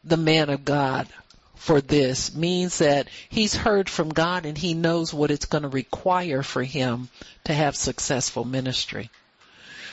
[0.03, 1.07] the man of God
[1.55, 5.69] for this means that he's heard from God and he knows what it's going to
[5.69, 7.09] require for him
[7.43, 9.11] to have successful ministry.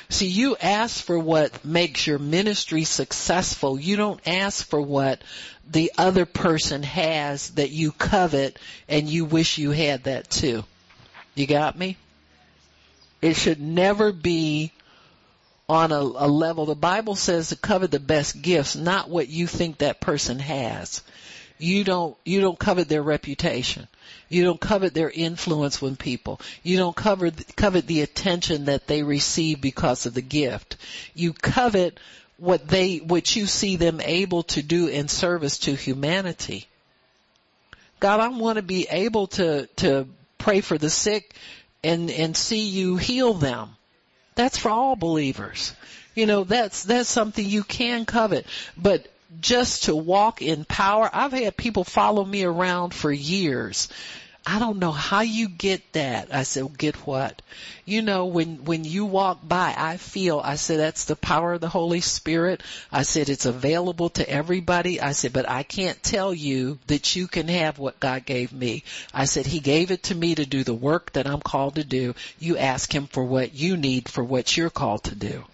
[0.09, 3.79] See, you ask for what makes your ministry successful.
[3.79, 5.21] You don't ask for what
[5.69, 10.65] the other person has that you covet and you wish you had that too.
[11.35, 11.97] You got me?
[13.21, 14.71] It should never be
[15.69, 16.67] on a, a level.
[16.67, 21.03] The Bible says to covet the best gifts, not what you think that person has.
[21.59, 23.89] You don't, you don't covet their reputation.
[24.29, 26.41] You don't covet their influence with people.
[26.63, 30.77] You don't cover, covet the attention that they receive because of the gift.
[31.15, 31.99] You covet
[32.37, 36.67] what they, what you see them able to do in service to humanity.
[37.99, 40.07] God, I want to be able to, to
[40.37, 41.35] pray for the sick
[41.83, 43.76] and, and see you heal them.
[44.37, 45.75] That's for all believers.
[46.15, 48.47] You know, that's, that's something you can covet.
[48.77, 49.09] But
[49.41, 53.89] just to walk in power, I've had people follow me around for years.
[54.49, 56.33] I don't know how you get that.
[56.33, 57.43] I said, well, get what?
[57.85, 61.61] You know, when, when you walk by, I feel, I said, that's the power of
[61.61, 62.63] the Holy Spirit.
[62.93, 65.01] I said, it's available to everybody.
[65.01, 68.85] I said, but I can't tell you that you can have what God gave me.
[69.13, 71.85] I said, He gave it to me to do the work that I'm called to
[71.85, 72.15] do.
[72.39, 75.45] You ask Him for what you need for what you're called to do.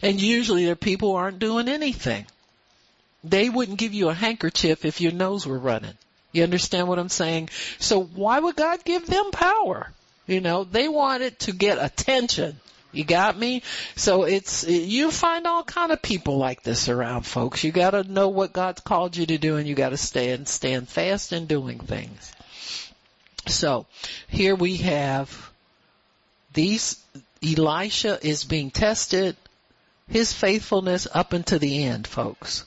[0.00, 2.24] And usually there are people who aren't doing anything.
[3.22, 5.98] They wouldn't give you a handkerchief if your nose were running.
[6.32, 7.50] You understand what I'm saying?
[7.78, 9.90] So why would God give them power?
[10.26, 12.60] You know, they wanted to get attention.
[12.92, 13.62] You got me?
[13.96, 17.62] So it's, you find all kind of people like this around folks.
[17.62, 21.32] You gotta know what God's called you to do and you gotta stand, stand fast
[21.32, 22.32] in doing things.
[23.46, 23.86] So,
[24.28, 25.50] here we have
[26.52, 27.02] these,
[27.42, 29.36] Elisha is being tested,
[30.08, 32.64] his faithfulness up until the end, folks.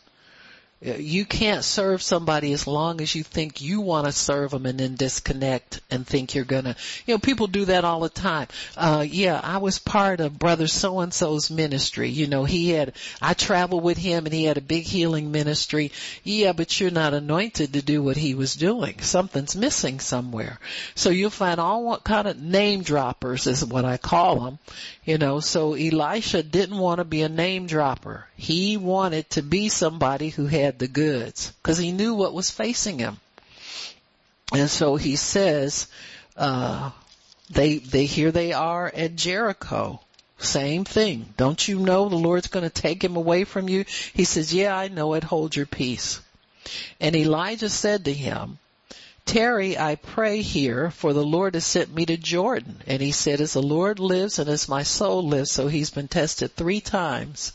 [0.83, 4.77] You can't serve somebody as long as you think you want to serve them and
[4.77, 6.75] then disconnect and think you're gonna,
[7.05, 8.49] you know, people do that all the time.
[8.75, 12.09] Uh, yeah, I was part of brother so and so's ministry.
[12.09, 15.93] You know, he had, I traveled with him and he had a big healing ministry.
[16.23, 18.99] Yeah, but you're not anointed to do what he was doing.
[18.99, 20.59] Something's missing somewhere.
[20.95, 24.59] So you'll find all what kind of name droppers is what I call them.
[25.05, 28.27] You know, so Elisha didn't want to be a name dropper.
[28.35, 32.99] He wanted to be somebody who had the goods because he knew what was facing
[32.99, 33.19] him.
[34.53, 35.87] And so he says,
[36.37, 36.91] uh,
[37.49, 39.99] they, they, here they are at Jericho.
[40.37, 41.33] Same thing.
[41.37, 43.85] Don't you know the Lord's going to take him away from you?
[44.13, 45.23] He says, yeah, I know it.
[45.23, 46.19] Hold your peace.
[46.99, 48.57] And Elijah said to him,
[49.25, 52.81] Tarry, I pray here, for the Lord has sent me to Jordan.
[52.85, 56.09] And he said, as the Lord lives and as my soul lives, so he's been
[56.09, 57.53] tested three times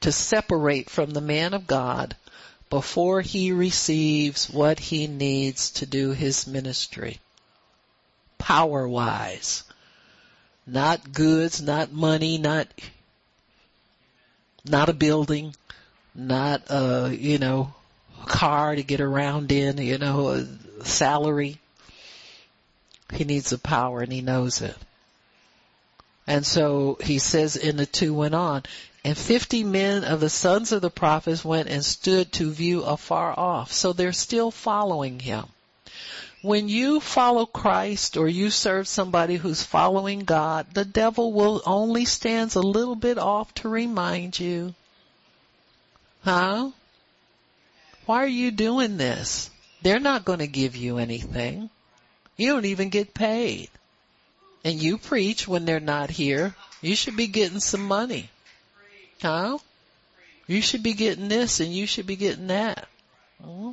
[0.00, 2.16] to separate from the man of God
[2.68, 7.18] before he receives what he needs to do his ministry.
[8.38, 9.64] Power wise.
[10.66, 12.66] Not goods, not money, not,
[14.64, 15.54] not a building,
[16.14, 17.72] not a, you know,
[18.24, 21.58] car to get around in, you know, a salary.
[23.12, 24.76] He needs the power and he knows it.
[26.26, 28.64] And so he says, and the two went on.
[29.06, 33.38] And fifty men of the sons of the prophets went and stood to view afar
[33.38, 33.70] off.
[33.70, 35.44] So they're still following him.
[36.42, 42.04] When you follow Christ or you serve somebody who's following God, the devil will only
[42.04, 44.74] stands a little bit off to remind you.
[46.24, 46.72] Huh?
[48.06, 49.50] Why are you doing this?
[49.82, 51.70] They're not going to give you anything.
[52.36, 53.70] You don't even get paid.
[54.64, 56.56] And you preach when they're not here.
[56.82, 58.30] You should be getting some money.
[59.22, 59.58] Huh?
[60.46, 62.88] You should be getting this and you should be getting that.
[63.42, 63.72] Hmm?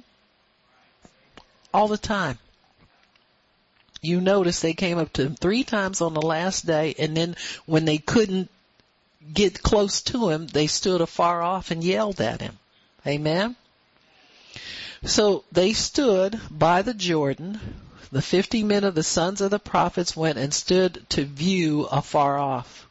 [1.74, 2.38] All the time.
[4.02, 7.36] You notice they came up to him three times on the last day and then
[7.66, 8.50] when they couldn't
[9.34, 12.58] get close to him, they stood afar off and yelled at him.
[13.08, 13.56] Amen?
[15.06, 17.60] So they stood by the Jordan.
[18.12, 22.38] The fifty men of the sons of the prophets went and stood to view afar
[22.38, 22.88] off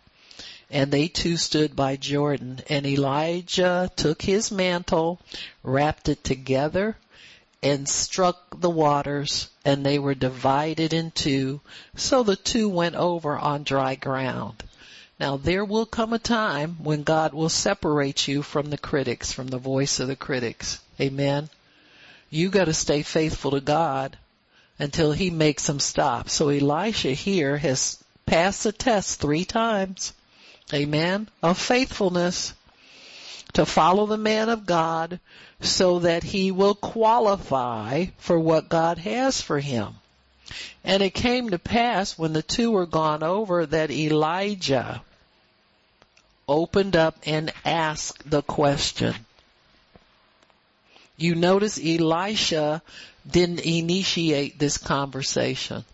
[0.72, 2.60] and they too stood by Jordan.
[2.68, 5.20] And Elijah took his mantle,
[5.62, 6.96] wrapped it together,
[7.62, 11.60] and struck the waters, and they were divided in two,
[11.94, 14.62] so the two went over on dry ground.
[15.20, 19.48] Now there will come a time when God will separate you from the critics, from
[19.48, 20.80] the voice of the critics.
[20.98, 21.50] Amen.
[22.30, 24.16] You gotta stay faithful to God
[24.78, 26.30] until He makes them stop.
[26.30, 30.14] So Elisha here has passed the test three times
[30.72, 32.54] amen, of faithfulness
[33.54, 35.20] to follow the man of God
[35.60, 39.94] so that he will qualify for what God has for him.
[40.84, 45.02] And it came to pass when the two were gone over that Elijah
[46.48, 49.14] opened up and asked the question.
[51.16, 52.82] You notice Elisha
[53.30, 55.84] didn't initiate this conversation.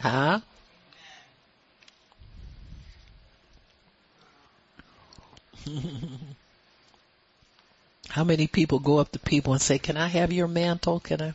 [0.00, 0.40] Huh?
[8.08, 11.00] How many people go up to people and say, can I have your mantle?
[11.00, 11.34] Can I?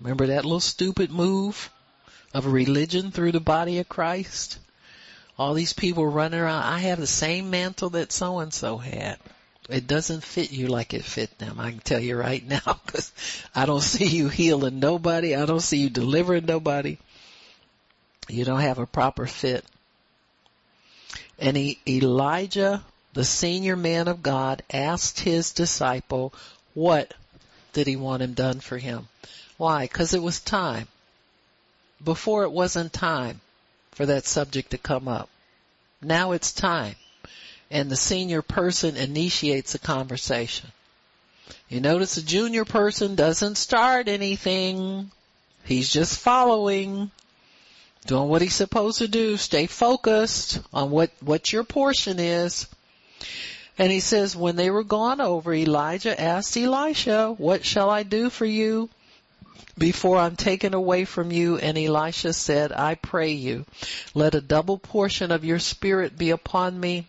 [0.00, 1.70] Remember that little stupid move
[2.32, 4.58] of religion through the body of Christ?
[5.38, 9.18] All these people running around, I have the same mantle that so and so had.
[9.68, 11.60] It doesn't fit you like it fit them.
[11.60, 13.12] I can tell you right now because
[13.54, 15.34] I don't see you healing nobody.
[15.34, 16.98] I don't see you delivering nobody.
[18.28, 19.64] You don't have a proper fit.
[21.40, 22.84] And he, Elijah,
[23.14, 26.34] the senior man of God, asked his disciple,
[26.74, 27.14] what
[27.72, 29.08] did he want him done for him?
[29.56, 29.86] Why?
[29.86, 30.86] Cause it was time.
[32.02, 33.40] Before it wasn't time
[33.92, 35.28] for that subject to come up.
[36.02, 36.96] Now it's time.
[37.70, 40.70] And the senior person initiates a conversation.
[41.68, 45.10] You notice the junior person doesn't start anything.
[45.64, 47.10] He's just following
[48.06, 49.36] doing what he's supposed to do.
[49.36, 52.66] Stay focused on what, what your portion is.
[53.78, 58.28] And he says, when they were gone over, Elijah asked Elisha, what shall I do
[58.28, 58.90] for you
[59.78, 61.56] before I'm taken away from you?
[61.56, 63.64] And Elisha said, I pray you,
[64.14, 67.06] let a double portion of your spirit be upon me.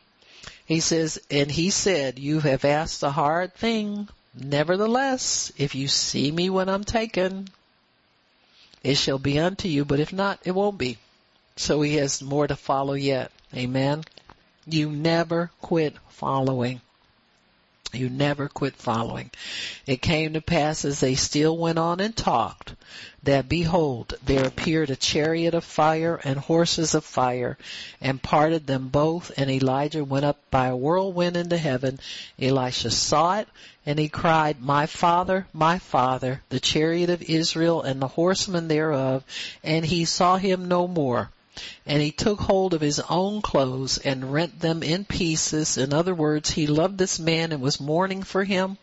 [0.66, 4.08] He says, and he said, you have asked a hard thing.
[4.34, 7.50] Nevertheless, if you see me when I'm taken,
[8.84, 10.98] it shall be unto you, but if not, it won't be.
[11.56, 13.32] So he has more to follow yet.
[13.56, 14.04] Amen.
[14.66, 16.82] You never quit following.
[17.94, 19.32] You never quit following.
[19.86, 22.74] It came to pass as they still went on and talked
[23.24, 27.58] that behold, there appeared a chariot of fire and horses of fire
[28.00, 32.00] and parted them both and Elijah went up by a whirlwind into heaven.
[32.40, 33.48] Elisha saw it
[33.86, 39.24] and he cried, my father, my father, the chariot of Israel and the horsemen thereof,
[39.64, 41.30] and he saw him no more.
[41.86, 45.78] And he took hold of his own clothes and rent them in pieces.
[45.78, 48.78] In other words, he loved this man and was mourning for him.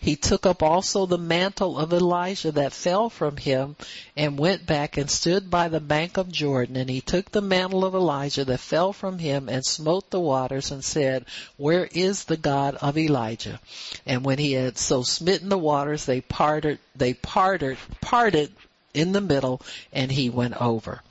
[0.00, 3.74] He took up also the mantle of Elijah that fell from him
[4.16, 6.76] and went back and stood by the bank of Jordan.
[6.76, 10.70] And he took the mantle of Elijah that fell from him and smote the waters
[10.70, 13.60] and said, Where is the God of Elijah?
[14.06, 18.52] And when he had so smitten the waters, they parted, they parted, parted
[18.94, 19.60] in the middle
[19.92, 21.02] and he went over.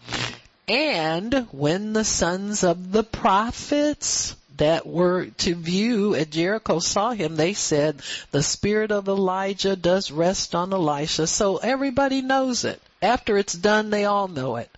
[0.68, 7.36] And when the sons of the prophets that were to view at Jericho saw him,
[7.36, 8.02] they said,
[8.32, 11.28] the spirit of Elijah does rest on Elisha.
[11.28, 12.82] So everybody knows it.
[13.02, 14.70] After it's done, they all know it.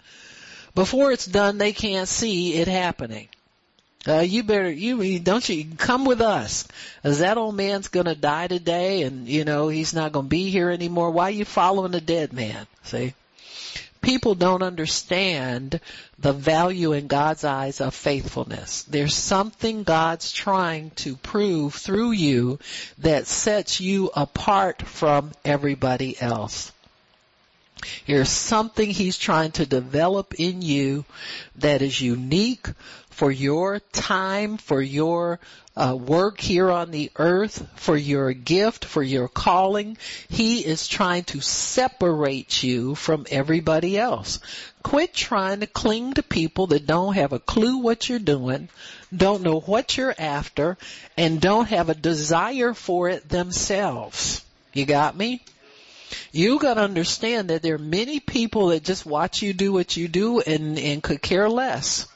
[0.76, 3.30] Before it's done, they can't see it happening.
[4.08, 6.68] Uh, you better, you, don't you, come with us.
[7.04, 10.70] As that old man's gonna die today and, you know, he's not gonna be here
[10.70, 11.12] anymore.
[11.12, 12.68] Why are you following a dead man?
[12.84, 13.14] See?
[14.08, 15.82] People don't understand
[16.18, 18.84] the value in God's eyes of faithfulness.
[18.84, 22.58] There's something God's trying to prove through you
[23.00, 26.72] that sets you apart from everybody else.
[28.06, 31.04] There's something He's trying to develop in you
[31.58, 32.68] that is unique
[33.10, 35.42] for your time, for your
[35.78, 39.96] uh, work here on the earth, for your gift, for your calling.
[40.28, 44.40] He is trying to separate you from everybody else.
[44.82, 48.70] Quit trying to cling to people that don't have a clue what you're doing,
[49.16, 50.78] don't know what you're after,
[51.16, 54.44] and don't have a desire for it themselves.
[54.74, 55.44] You got me?
[56.32, 60.08] You gotta understand that there are many people that just watch you do what you
[60.08, 62.08] do and, and could care less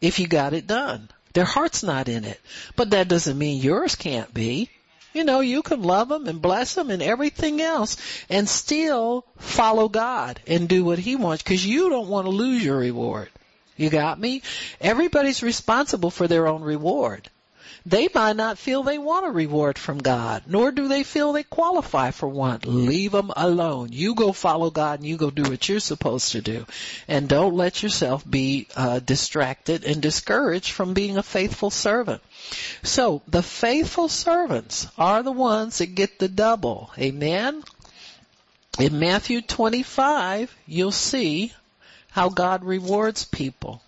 [0.00, 1.08] if you got it done.
[1.32, 2.40] Their heart's not in it.
[2.76, 4.70] But that doesn't mean yours can't be.
[5.12, 7.96] You know, you can love them and bless them and everything else
[8.28, 12.64] and still follow God and do what He wants because you don't want to lose
[12.64, 13.28] your reward.
[13.76, 14.42] You got me?
[14.80, 17.28] Everybody's responsible for their own reward
[17.86, 21.42] they might not feel they want a reward from God, nor do they feel they
[21.42, 22.60] qualify for one.
[22.64, 23.88] Leave them alone.
[23.92, 26.66] You go follow God and you go do what you're supposed to do.
[27.08, 32.22] And don't let yourself be uh, distracted and discouraged from being a faithful servant.
[32.82, 36.90] So the faithful servants are the ones that get the double.
[36.98, 37.62] Amen?
[38.78, 41.52] In Matthew 25, you'll see
[42.10, 43.82] how God rewards people.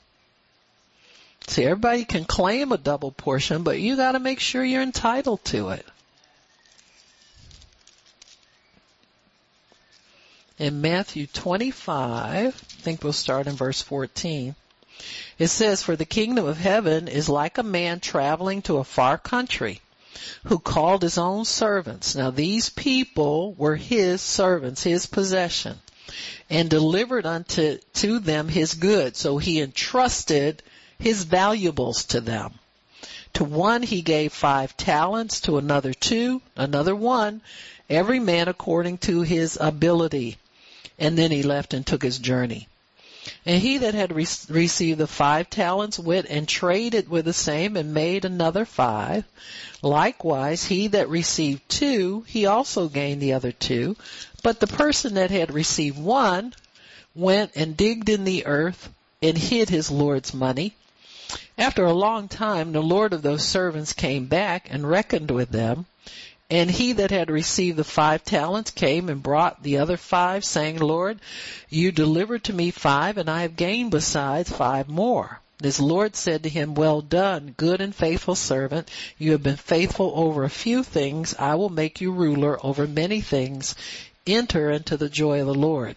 [1.46, 5.70] See, everybody can claim a double portion, but you gotta make sure you're entitled to
[5.70, 5.86] it.
[10.58, 14.54] In Matthew 25, I think we'll start in verse 14.
[15.38, 19.18] It says, For the kingdom of heaven is like a man traveling to a far
[19.18, 19.80] country
[20.44, 22.14] who called his own servants.
[22.14, 25.80] Now these people were his servants, his possession,
[26.48, 29.18] and delivered unto to them his goods.
[29.18, 30.62] So he entrusted
[30.98, 32.52] his valuables to them.
[33.34, 37.40] To one he gave five talents, to another two, another one,
[37.88, 40.36] every man according to his ability.
[40.98, 42.68] And then he left and took his journey.
[43.46, 47.76] And he that had re- received the five talents went and traded with the same
[47.76, 49.24] and made another five.
[49.80, 53.96] Likewise, he that received two, he also gained the other two.
[54.42, 56.52] But the person that had received one
[57.14, 58.88] went and digged in the earth
[59.22, 60.74] and hid his Lord's money.
[61.56, 65.86] After a long time, the Lord of those servants came back and reckoned with them.
[66.50, 70.78] And he that had received the five talents came and brought the other five, saying,
[70.78, 71.18] Lord,
[71.70, 75.40] you delivered to me five, and I have gained besides five more.
[75.62, 78.90] His Lord said to him, Well done, good and faithful servant.
[79.16, 81.34] You have been faithful over a few things.
[81.38, 83.74] I will make you ruler over many things.
[84.26, 85.96] Enter into the joy of the Lord.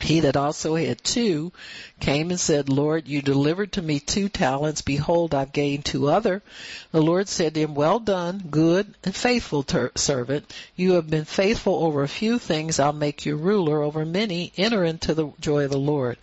[0.00, 1.52] He that also had two
[2.00, 4.82] came and said, Lord, you delivered to me two talents.
[4.82, 6.42] Behold, I've gained two other.
[6.90, 10.52] The Lord said to him, well done, good and faithful ter- servant.
[10.74, 12.80] You have been faithful over a few things.
[12.80, 14.52] I'll make you ruler over many.
[14.56, 16.18] Enter into the joy of the Lord.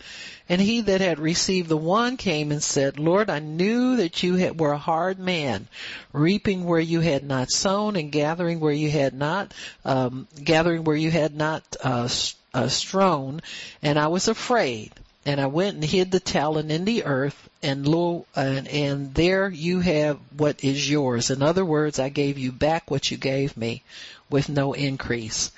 [0.50, 4.36] And he that had received the one came and said, Lord, I knew that you
[4.36, 5.68] had, were a hard man,
[6.12, 9.54] reaping where you had not sown and gathering where you had not,
[9.86, 12.10] um, gathering where you had not, uh,
[12.54, 13.42] uh, strown,
[13.82, 14.92] and I was afraid.
[15.26, 19.50] And I went and hid the talent in the earth, and lo, and, and there
[19.50, 21.30] you have what is yours.
[21.30, 23.84] In other words, I gave you back what you gave me,
[24.30, 25.52] with no increase.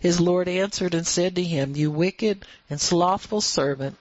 [0.00, 3.96] His Lord answered and said to him, You wicked and slothful servant,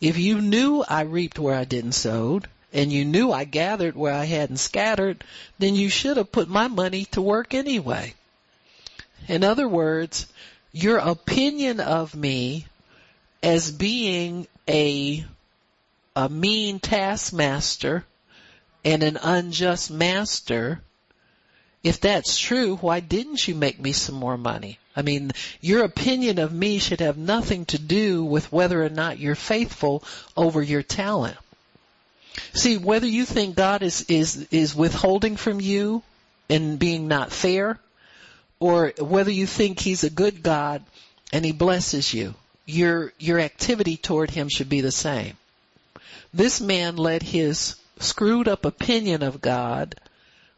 [0.00, 2.40] if you knew I reaped where I didn't sow,
[2.72, 5.24] and you knew I gathered where I hadn't scattered,
[5.58, 8.14] then you should have put my money to work anyway.
[9.28, 10.26] In other words,
[10.76, 12.66] your opinion of me
[13.42, 15.24] as being a
[16.14, 18.04] a mean taskmaster
[18.84, 20.82] and an unjust master
[21.82, 24.78] if that's true, why didn't you make me some more money?
[24.96, 25.30] I mean,
[25.60, 30.02] your opinion of me should have nothing to do with whether or not you're faithful
[30.36, 31.36] over your talent.
[32.54, 36.02] See, whether you think God is, is, is withholding from you
[36.50, 37.78] and being not fair,
[38.60, 40.82] or whether you think He's a good God
[41.32, 42.34] and He blesses you,
[42.64, 45.36] your, your activity toward Him should be the same.
[46.36, 49.94] This man let his screwed up opinion of God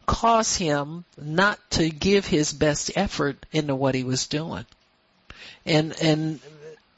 [0.07, 4.67] cause him not to give his best effort into what he was doing.
[5.65, 6.41] And, and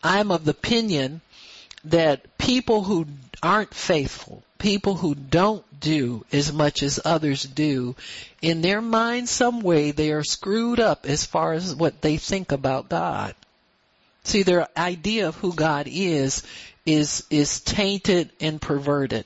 [0.02, 1.20] I'm of the opinion
[1.84, 3.06] that people who
[3.42, 7.96] aren't faithful, people who don't do as much as others do,
[8.42, 12.52] in their mind some way they are screwed up as far as what they think
[12.52, 13.34] about God.
[14.24, 16.42] See, their idea of who God is,
[16.84, 19.24] is, is tainted and perverted.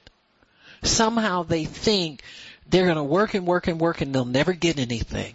[0.83, 2.23] Somehow they think
[2.69, 5.35] they're gonna work and work and work and they'll never get anything.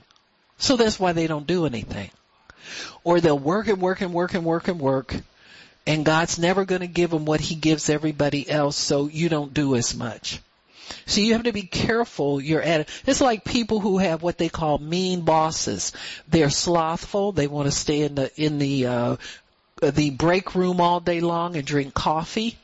[0.58, 2.12] So that's why they don't do anything.
[3.04, 5.16] Or they'll work and work and work and work and work
[5.90, 9.76] and God's never gonna give them what He gives everybody else so you don't do
[9.76, 10.40] as much.
[11.08, 14.50] So you have to be careful you're at It's like people who have what they
[14.50, 15.92] call mean bosses.
[16.28, 17.32] They're slothful.
[17.32, 19.16] They want to stay in the, in the, uh,
[19.82, 22.56] the break room all day long and drink coffee.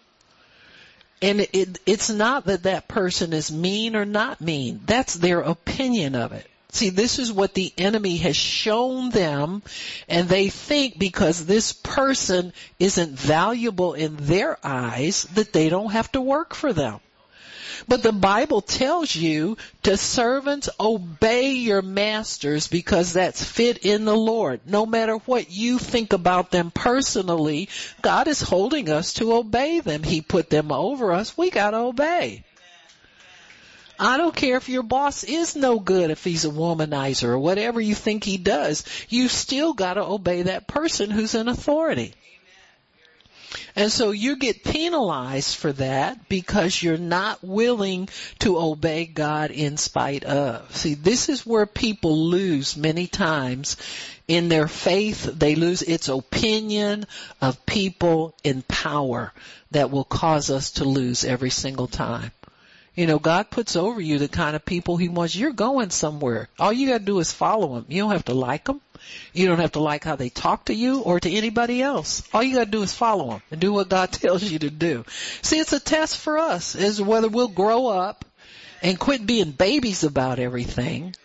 [1.19, 4.81] And it, it's not that that person is mean or not mean.
[4.85, 6.45] That's their opinion of it.
[6.75, 9.63] See, this is what the enemy has shown them
[10.09, 16.11] and they think because this person isn't valuable in their eyes that they don't have
[16.11, 16.99] to work for them.
[17.87, 24.13] But the Bible tells you to servants obey your masters because that's fit in the
[24.13, 24.59] Lord.
[24.65, 27.69] No matter what you think about them personally,
[28.01, 30.03] God is holding us to obey them.
[30.03, 31.37] He put them over us.
[31.37, 32.43] We gotta obey.
[33.99, 37.79] I don't care if your boss is no good if he's a womanizer or whatever
[37.79, 38.83] you think he does.
[39.09, 42.13] You still gotta obey that person who's in authority.
[43.75, 48.07] And so you get penalized for that because you're not willing
[48.39, 50.75] to obey God in spite of.
[50.75, 53.75] See, this is where people lose many times
[54.27, 55.23] in their faith.
[55.25, 57.05] They lose its opinion
[57.41, 59.33] of people in power
[59.71, 62.31] that will cause us to lose every single time.
[62.95, 65.35] You know, God puts over you the kind of people He wants.
[65.35, 66.47] You're going somewhere.
[66.57, 67.85] All you gotta do is follow Him.
[67.89, 68.81] You don't have to like them.
[69.33, 72.23] You don't have to like how they talk to you or to anybody else.
[72.33, 75.05] All you gotta do is follow them and do what God tells you to do.
[75.41, 78.25] See, it's a test for us is whether we'll grow up
[78.81, 81.15] and quit being babies about everything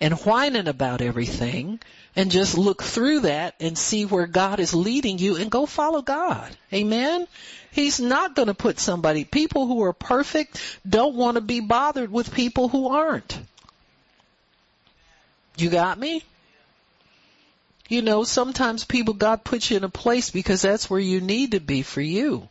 [0.00, 1.80] and whining about everything
[2.14, 6.02] and just look through that and see where God is leading you and go follow
[6.02, 6.54] God.
[6.72, 7.26] Amen?
[7.76, 10.58] He's not going to put somebody, people who are perfect
[10.88, 13.38] don't want to be bothered with people who aren't.
[15.58, 16.22] You got me?
[17.90, 21.50] You know, sometimes people, God puts you in a place because that's where you need
[21.50, 22.48] to be for you.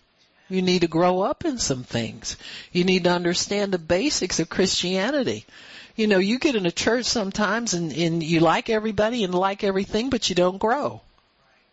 [0.48, 2.38] You need to grow up in some things.
[2.72, 5.48] You need to understand the basics of Christianity.
[5.96, 9.64] You know, you get in a church sometimes and, and you like everybody and like
[9.64, 11.02] everything, but you don't grow.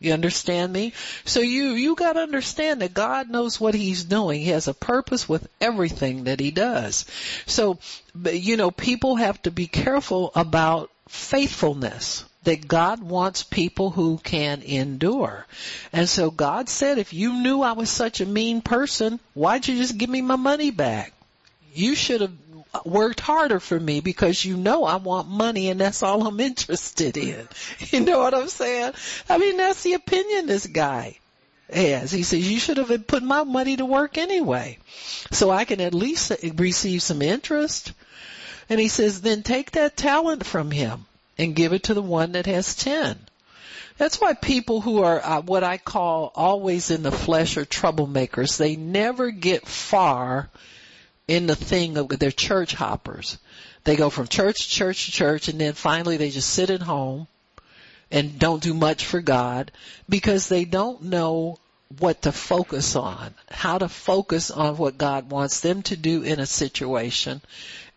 [0.05, 0.93] You understand me?
[1.25, 4.41] So you, you gotta understand that God knows what He's doing.
[4.41, 7.07] He has a purpose with everything that He does.
[7.47, 7.79] So,
[8.31, 14.63] you know, people have to be careful about faithfulness that God wants people who can
[14.63, 15.47] endure.
[15.93, 19.77] And so God said, if you knew I was such a mean person, why'd you
[19.77, 21.13] just give me my money back?
[21.75, 22.33] You should have
[22.85, 27.17] worked harder for me because you know I want money and that's all I'm interested
[27.17, 27.49] in.
[27.91, 28.93] You know what I'm saying?
[29.29, 31.19] I mean, that's the opinion this guy
[31.71, 32.11] has.
[32.11, 34.79] He says, you should have put my money to work anyway.
[35.31, 37.93] So I can at least receive some interest.
[38.69, 41.05] And he says, then take that talent from him
[41.37, 43.19] and give it to the one that has ten.
[43.99, 48.57] That's why people who are uh, what I call always in the flesh are troublemakers.
[48.57, 50.49] They never get far
[51.33, 53.39] in the thing of their church hoppers.
[53.85, 56.83] They go from church to church to church and then finally they just sit at
[56.83, 57.27] home
[58.11, 59.73] and don't do much for God
[60.07, 61.59] because they don't know
[61.99, 66.39] what to focus on, how to focus on what God wants them to do in
[66.39, 67.41] a situation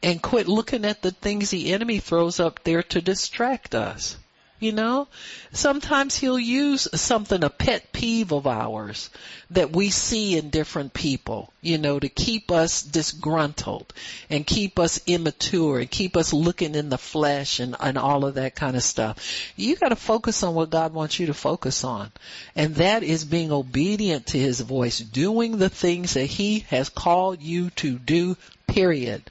[0.01, 4.15] and quit looking at the things the enemy throws up there to distract us.
[4.57, 5.09] You know,
[5.51, 9.09] sometimes he'll use something, a pet peeve of ours
[9.51, 13.93] that we see in different people, you know, to keep us disgruntled
[14.29, 18.35] and keep us immature and keep us looking in the flesh and, and all of
[18.35, 19.17] that kind of stuff.
[19.57, 22.11] You gotta focus on what God wants you to focus on.
[22.55, 27.41] And that is being obedient to His voice, doing the things that He has called
[27.41, 28.37] you to do,
[28.67, 29.29] period.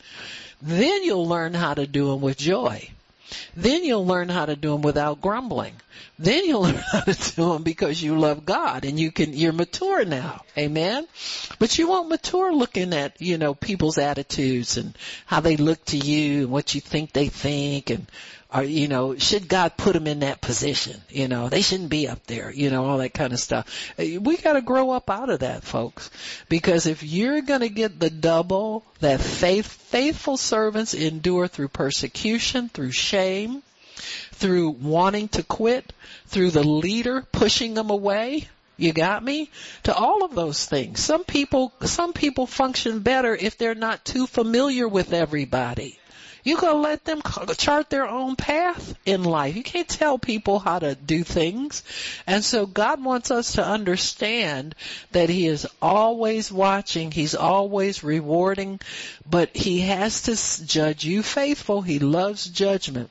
[0.61, 2.91] Then you'll learn how to do them with joy.
[3.57, 5.75] Then you'll learn how to do them without grumbling.
[6.19, 9.53] Then you'll learn how to do them because you love God and you can, you're
[9.53, 10.43] mature now.
[10.57, 11.07] Amen.
[11.59, 14.97] But you won't mature looking at, you know, people's attitudes and
[15.27, 18.07] how they look to you and what you think they think and
[18.55, 21.01] or, you know, should God put them in that position?
[21.09, 23.67] You know, they shouldn't be up there, you know, all that kind of stuff.
[23.99, 26.11] We gotta grow up out of that, folks.
[26.49, 32.93] Because if you're gonna get the double that faith, faithful servants endure through persecution, through
[32.93, 33.63] shame,
[34.33, 35.93] through wanting to quit,
[36.27, 39.51] through the leader pushing them away, you got me?
[39.85, 41.01] To all of those things.
[41.01, 45.99] Some people, some people function better if they're not too familiar with everybody.
[46.45, 47.23] You gotta let them
[47.57, 49.57] chart their own path in life.
[49.57, 51.83] You can't tell people how to do things.
[52.27, 54.75] And so God wants us to understand
[55.13, 57.11] that He is always watching.
[57.11, 58.79] He's always rewarding,
[59.29, 61.81] but He has to judge you faithful.
[61.81, 63.11] He loves judgment.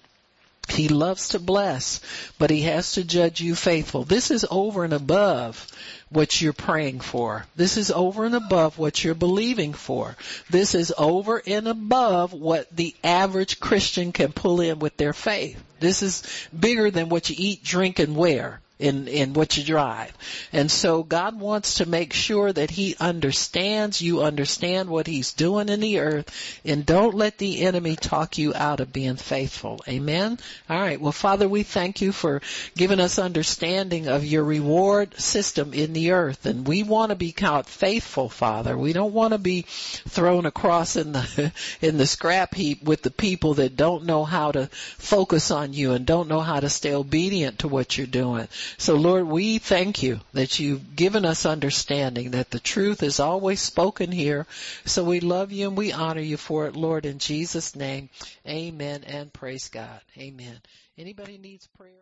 [0.70, 2.00] He loves to bless,
[2.40, 4.06] but he has to judge you faithful.
[4.06, 5.68] This is over and above
[6.10, 7.46] what you're praying for.
[7.56, 10.16] This is over and above what you're believing for.
[10.50, 15.62] This is over and above what the average Christian can pull in with their faith.
[15.80, 16.24] This is
[16.58, 20.12] bigger than what you eat, drink, and wear in, in what you drive.
[20.52, 25.70] And so God wants to make sure that He understands, you understand what He's doing
[25.70, 29.82] in the earth, and don't let the enemy talk you out of being faithful.
[29.88, 30.38] Amen?
[30.70, 32.42] Alright, well Father, we thank you for
[32.76, 37.32] giving us understanding of your reward system in the earth, and we want to be
[37.32, 38.78] count faithful, Father.
[38.78, 43.12] We don't want to be thrown across in the, in the scrap heap with the
[43.12, 46.94] people that don't know how to focus on you and don't know how to stay
[46.94, 48.50] obedient to what you're doing.
[48.78, 53.62] So Lord, we thank you that you've given us understanding that the truth is always
[53.62, 54.46] spoken here.
[54.86, 58.10] So we love you and we honor you for it, Lord, in Jesus name.
[58.48, 60.02] Amen and praise God.
[60.18, 60.60] Amen.
[60.98, 61.94] Anybody needs prayer?